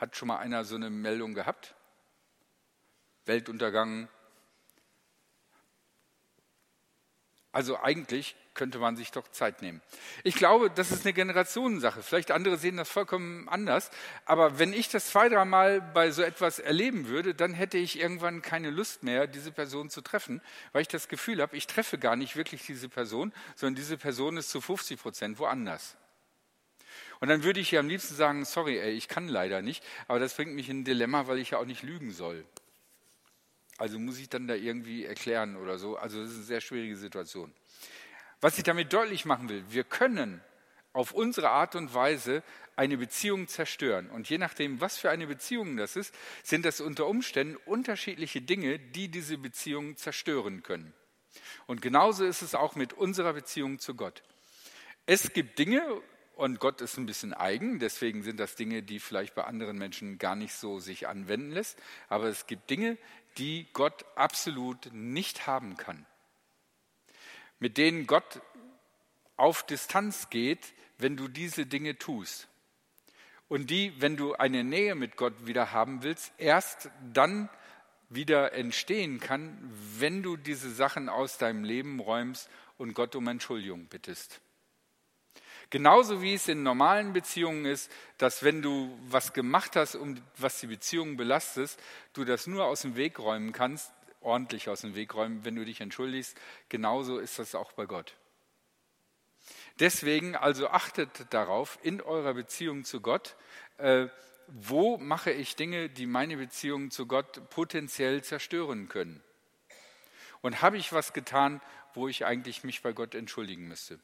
Hat 0.03 0.17
schon 0.17 0.27
mal 0.27 0.39
einer 0.39 0.65
so 0.65 0.75
eine 0.75 0.89
Meldung 0.89 1.33
gehabt? 1.33 1.75
Weltuntergang. 3.23 4.09
Also 7.53 7.79
eigentlich 7.79 8.35
könnte 8.53 8.79
man 8.79 8.97
sich 8.97 9.11
doch 9.11 9.25
Zeit 9.29 9.61
nehmen. 9.61 9.81
Ich 10.25 10.35
glaube, 10.35 10.69
das 10.69 10.91
ist 10.91 11.05
eine 11.05 11.13
Generationensache. 11.13 12.03
Vielleicht 12.03 12.31
andere 12.31 12.57
sehen 12.57 12.75
das 12.75 12.89
vollkommen 12.89 13.47
anders. 13.47 13.91
Aber 14.25 14.59
wenn 14.59 14.73
ich 14.73 14.89
das 14.89 15.07
zwei, 15.07 15.29
dreimal 15.29 15.79
bei 15.79 16.11
so 16.11 16.21
etwas 16.21 16.59
erleben 16.59 17.07
würde, 17.07 17.33
dann 17.33 17.53
hätte 17.53 17.77
ich 17.77 17.97
irgendwann 17.97 18.41
keine 18.41 18.71
Lust 18.71 19.03
mehr, 19.03 19.25
diese 19.25 19.53
Person 19.53 19.89
zu 19.89 20.01
treffen, 20.01 20.41
weil 20.73 20.81
ich 20.81 20.89
das 20.89 21.07
Gefühl 21.07 21.41
habe, 21.41 21.55
ich 21.55 21.65
treffe 21.65 21.97
gar 21.97 22.17
nicht 22.17 22.35
wirklich 22.35 22.65
diese 22.65 22.89
Person, 22.89 23.31
sondern 23.55 23.75
diese 23.75 23.97
Person 23.97 24.35
ist 24.35 24.49
zu 24.49 24.59
50 24.59 25.01
Prozent 25.01 25.39
woanders. 25.39 25.95
Und 27.23 27.29
dann 27.29 27.43
würde 27.43 27.61
ich 27.61 27.71
ihr 27.71 27.79
am 27.79 27.87
liebsten 27.87 28.15
sagen, 28.15 28.43
sorry, 28.43 28.79
ey, 28.79 28.91
ich 28.91 29.07
kann 29.07 29.29
leider 29.29 29.61
nicht, 29.61 29.81
aber 30.09 30.19
das 30.19 30.33
bringt 30.33 30.55
mich 30.55 30.67
in 30.67 30.81
ein 30.81 30.83
Dilemma, 30.83 31.25
weil 31.25 31.37
ich 31.37 31.51
ja 31.51 31.57
auch 31.57 31.65
nicht 31.65 31.81
lügen 31.81 32.11
soll. 32.11 32.43
Also 33.77 33.97
muss 33.97 34.19
ich 34.19 34.27
dann 34.27 34.45
da 34.45 34.55
irgendwie 34.55 35.05
erklären 35.05 35.55
oder 35.55 35.77
so. 35.77 35.95
Also 35.95 36.21
das 36.21 36.31
ist 36.31 36.35
eine 36.35 36.43
sehr 36.43 36.59
schwierige 36.59 36.97
Situation. 36.97 37.53
Was 38.41 38.57
ich 38.57 38.65
damit 38.65 38.91
deutlich 38.91 39.23
machen 39.23 39.47
will, 39.47 39.63
wir 39.69 39.85
können 39.85 40.41
auf 40.91 41.13
unsere 41.13 41.51
Art 41.51 41.77
und 41.77 41.93
Weise 41.93 42.43
eine 42.75 42.97
Beziehung 42.97 43.47
zerstören. 43.47 44.09
Und 44.09 44.29
je 44.29 44.37
nachdem, 44.37 44.81
was 44.81 44.97
für 44.97 45.09
eine 45.09 45.27
Beziehung 45.27 45.77
das 45.77 45.95
ist, 45.95 46.13
sind 46.43 46.65
das 46.65 46.81
unter 46.81 47.07
Umständen 47.07 47.55
unterschiedliche 47.55 48.41
Dinge, 48.41 48.79
die 48.79 49.07
diese 49.07 49.37
Beziehung 49.37 49.95
zerstören 49.95 50.61
können. 50.61 50.93
Und 51.67 51.81
genauso 51.81 52.25
ist 52.25 52.41
es 52.41 52.53
auch 52.53 52.75
mit 52.75 52.91
unserer 52.91 53.31
Beziehung 53.31 53.79
zu 53.79 53.95
Gott. 53.95 54.23
Es 55.05 55.31
gibt 55.31 55.57
Dinge, 55.57 56.01
und 56.35 56.59
Gott 56.59 56.81
ist 56.81 56.97
ein 56.97 57.05
bisschen 57.05 57.33
eigen, 57.33 57.79
deswegen 57.79 58.23
sind 58.23 58.39
das 58.39 58.55
Dinge, 58.55 58.81
die 58.81 58.99
vielleicht 58.99 59.35
bei 59.35 59.43
anderen 59.43 59.77
Menschen 59.77 60.17
gar 60.17 60.35
nicht 60.35 60.53
so 60.53 60.79
sich 60.79 61.07
anwenden 61.07 61.51
lässt. 61.51 61.77
Aber 62.09 62.25
es 62.25 62.47
gibt 62.47 62.69
Dinge, 62.69 62.97
die 63.37 63.67
Gott 63.73 64.05
absolut 64.15 64.91
nicht 64.93 65.47
haben 65.47 65.77
kann. 65.77 66.05
Mit 67.59 67.77
denen 67.77 68.07
Gott 68.07 68.41
auf 69.37 69.63
Distanz 69.63 70.29
geht, 70.29 70.73
wenn 70.97 71.17
du 71.17 71.27
diese 71.27 71.65
Dinge 71.65 71.97
tust. 71.97 72.47
Und 73.47 73.69
die, 73.69 73.93
wenn 74.01 74.17
du 74.17 74.33
eine 74.33 74.63
Nähe 74.63 74.95
mit 74.95 75.15
Gott 75.15 75.45
wieder 75.45 75.71
haben 75.71 76.01
willst, 76.01 76.33
erst 76.37 76.89
dann 77.13 77.49
wieder 78.09 78.53
entstehen 78.53 79.19
kann, 79.19 79.57
wenn 79.97 80.23
du 80.23 80.37
diese 80.37 80.71
Sachen 80.71 81.09
aus 81.09 81.37
deinem 81.37 81.63
Leben 81.63 81.99
räumst 81.99 82.49
und 82.77 82.93
Gott 82.93 83.15
um 83.15 83.27
Entschuldigung 83.27 83.85
bittest. 83.85 84.41
Genauso 85.73 86.21
wie 86.21 86.35
es 86.35 86.47
in 86.47 86.61
normalen 86.61 87.13
Beziehungen 87.13 87.65
ist, 87.65 87.91
dass 88.19 88.43
wenn 88.43 88.61
du 88.61 88.95
was 89.07 89.33
gemacht 89.33 89.75
hast, 89.75 89.95
um 89.95 90.21
was 90.37 90.59
die 90.59 90.67
Beziehung 90.67 91.17
belastet, 91.17 91.77
du 92.13 92.25
das 92.25 92.45
nur 92.45 92.65
aus 92.65 92.83
dem 92.83 92.95
Weg 92.95 93.17
räumen 93.17 93.53
kannst, 93.53 93.91
ordentlich 94.21 94.69
aus 94.69 94.81
dem 94.81 94.93
Weg 94.93 95.15
räumen, 95.15 95.43
wenn 95.45 95.55
du 95.55 95.65
dich 95.65 95.81
entschuldigst. 95.81 96.39
Genauso 96.69 97.17
ist 97.17 97.39
das 97.39 97.55
auch 97.55 97.71
bei 97.71 97.87
Gott. 97.87 98.13
Deswegen 99.79 100.35
also 100.35 100.67
achtet 100.69 101.33
darauf 101.33 101.79
in 101.81 102.01
eurer 102.01 102.35
Beziehung 102.35 102.83
zu 102.83 103.01
Gott, 103.01 103.35
äh, 103.77 104.09
wo 104.45 104.99
mache 104.99 105.31
ich 105.31 105.55
Dinge, 105.55 105.89
die 105.89 106.05
meine 106.05 106.37
Beziehung 106.37 106.91
zu 106.91 107.07
Gott 107.07 107.49
potenziell 107.49 108.23
zerstören 108.23 108.89
können? 108.89 109.23
Und 110.41 110.61
habe 110.61 110.77
ich 110.77 110.93
was 110.93 111.13
getan, 111.13 111.61
wo 111.95 112.07
ich 112.07 112.25
eigentlich 112.25 112.63
mich 112.63 112.83
bei 112.83 112.93
Gott 112.93 113.15
entschuldigen 113.15 113.67
müsste? 113.67 113.99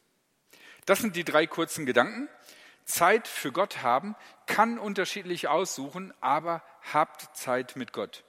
Das 0.89 0.97
sind 0.97 1.15
die 1.15 1.23
drei 1.23 1.45
kurzen 1.45 1.85
Gedanken. 1.85 2.27
Zeit 2.83 3.27
für 3.27 3.51
Gott 3.51 3.83
haben 3.83 4.15
kann 4.47 4.79
unterschiedlich 4.79 5.47
aussuchen, 5.47 6.11
aber 6.19 6.63
habt 6.81 7.37
Zeit 7.37 7.75
mit 7.75 7.93
Gott. 7.93 8.23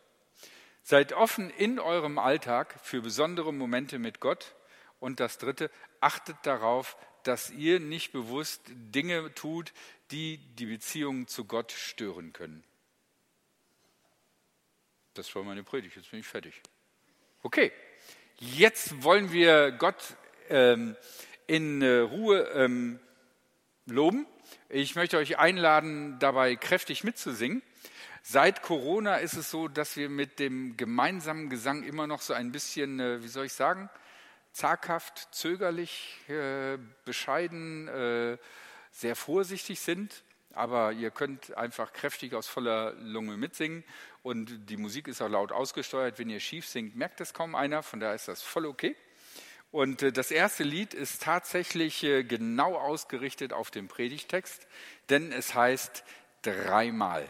Seid 0.83 1.15
offen 1.15 1.49
in 1.49 1.79
eurem 1.79 2.19
Alltag 2.19 2.79
für 2.83 3.01
besondere 3.01 3.55
Momente 3.55 3.99
mit 3.99 4.21
Gott. 4.21 4.55
Und 4.99 5.21
das 5.21 5.39
Dritte, 5.39 5.71
achtet 6.01 6.37
darauf, 6.43 6.99
dass 7.23 7.49
ihr 7.49 7.81
nicht 7.81 8.13
bewusst 8.13 8.61
Dinge 8.69 9.35
tut, 9.35 9.73
die 10.11 10.37
die 10.57 10.67
Beziehung 10.67 11.29
zu 11.29 11.47
Gott 11.47 11.73
stören 11.73 12.35
können. 12.35 12.63
Das 15.15 15.35
war 15.35 15.45
meine 15.45 15.63
Predigt, 15.63 15.97
jetzt 15.97 16.11
bin 16.11 16.21
ich 16.21 16.27
fertig. 16.27 16.61
Okay, 17.43 17.73
jetzt 18.37 19.03
wollen 19.03 19.33
wir 19.33 19.71
Gott 19.73 20.15
ähm, 20.51 20.95
in 21.51 21.83
äh, 21.83 21.99
Ruhe 21.99 22.49
ähm, 22.55 23.01
loben. 23.87 24.25
Ich 24.69 24.95
möchte 24.95 25.17
euch 25.17 25.37
einladen, 25.37 26.17
dabei 26.21 26.55
kräftig 26.55 27.03
mitzusingen. 27.03 27.61
Seit 28.23 28.63
Corona 28.63 29.17
ist 29.17 29.35
es 29.35 29.51
so, 29.51 29.67
dass 29.67 29.97
wir 29.97 30.09
mit 30.09 30.39
dem 30.39 30.77
gemeinsamen 30.77 31.51
Gesang 31.51 31.83
immer 31.83 32.07
noch 32.07 32.23
so 32.23 32.35
ein 32.35 32.53
bisschen, 32.53 33.01
äh, 33.01 33.25
wie 33.25 33.27
soll 33.27 33.47
ich 33.47 33.53
sagen, 33.53 33.91
zaghaft, 34.53 35.27
zögerlich, 35.33 36.19
äh, 36.29 36.79
bescheiden, 37.05 37.89
äh, 37.89 38.39
sehr 38.93 39.17
vorsichtig 39.17 39.81
sind. 39.81 40.23
Aber 40.53 40.93
ihr 40.93 41.11
könnt 41.11 41.57
einfach 41.57 41.93
kräftig 41.93 42.33
aus 42.33 42.47
voller 42.47 42.93
Lunge 42.93 43.37
mitsingen 43.37 43.83
und 44.23 44.71
die 44.71 44.77
Musik 44.77 45.09
ist 45.09 45.21
auch 45.21 45.29
laut 45.29 45.51
ausgesteuert. 45.51 46.21
Wenn 46.21 46.31
ihr 46.31 46.39
schief 46.39 46.69
singt, 46.69 46.95
merkt 46.95 47.19
das 47.19 47.35
kaum 47.35 47.57
einer, 47.57 47.83
von 47.83 47.99
daher 47.99 48.15
ist 48.15 48.29
das 48.29 48.41
voll 48.41 48.67
okay. 48.67 48.95
Und 49.71 50.03
äh, 50.03 50.13
das 50.13 50.31
erste 50.31 50.65
Lied 50.65 50.95
ist 50.95 51.23
tatsächlich 51.23 52.03
äh, 52.03 52.25
genau 52.25 52.77
ausgerichtet 52.77 53.53
auf 53.53 53.71
den 53.71 53.89
Predigtext, 53.89 54.67
denn 55.09 55.33
es 55.33 55.55
heißt 55.55 56.05
dreimal. 56.43 57.27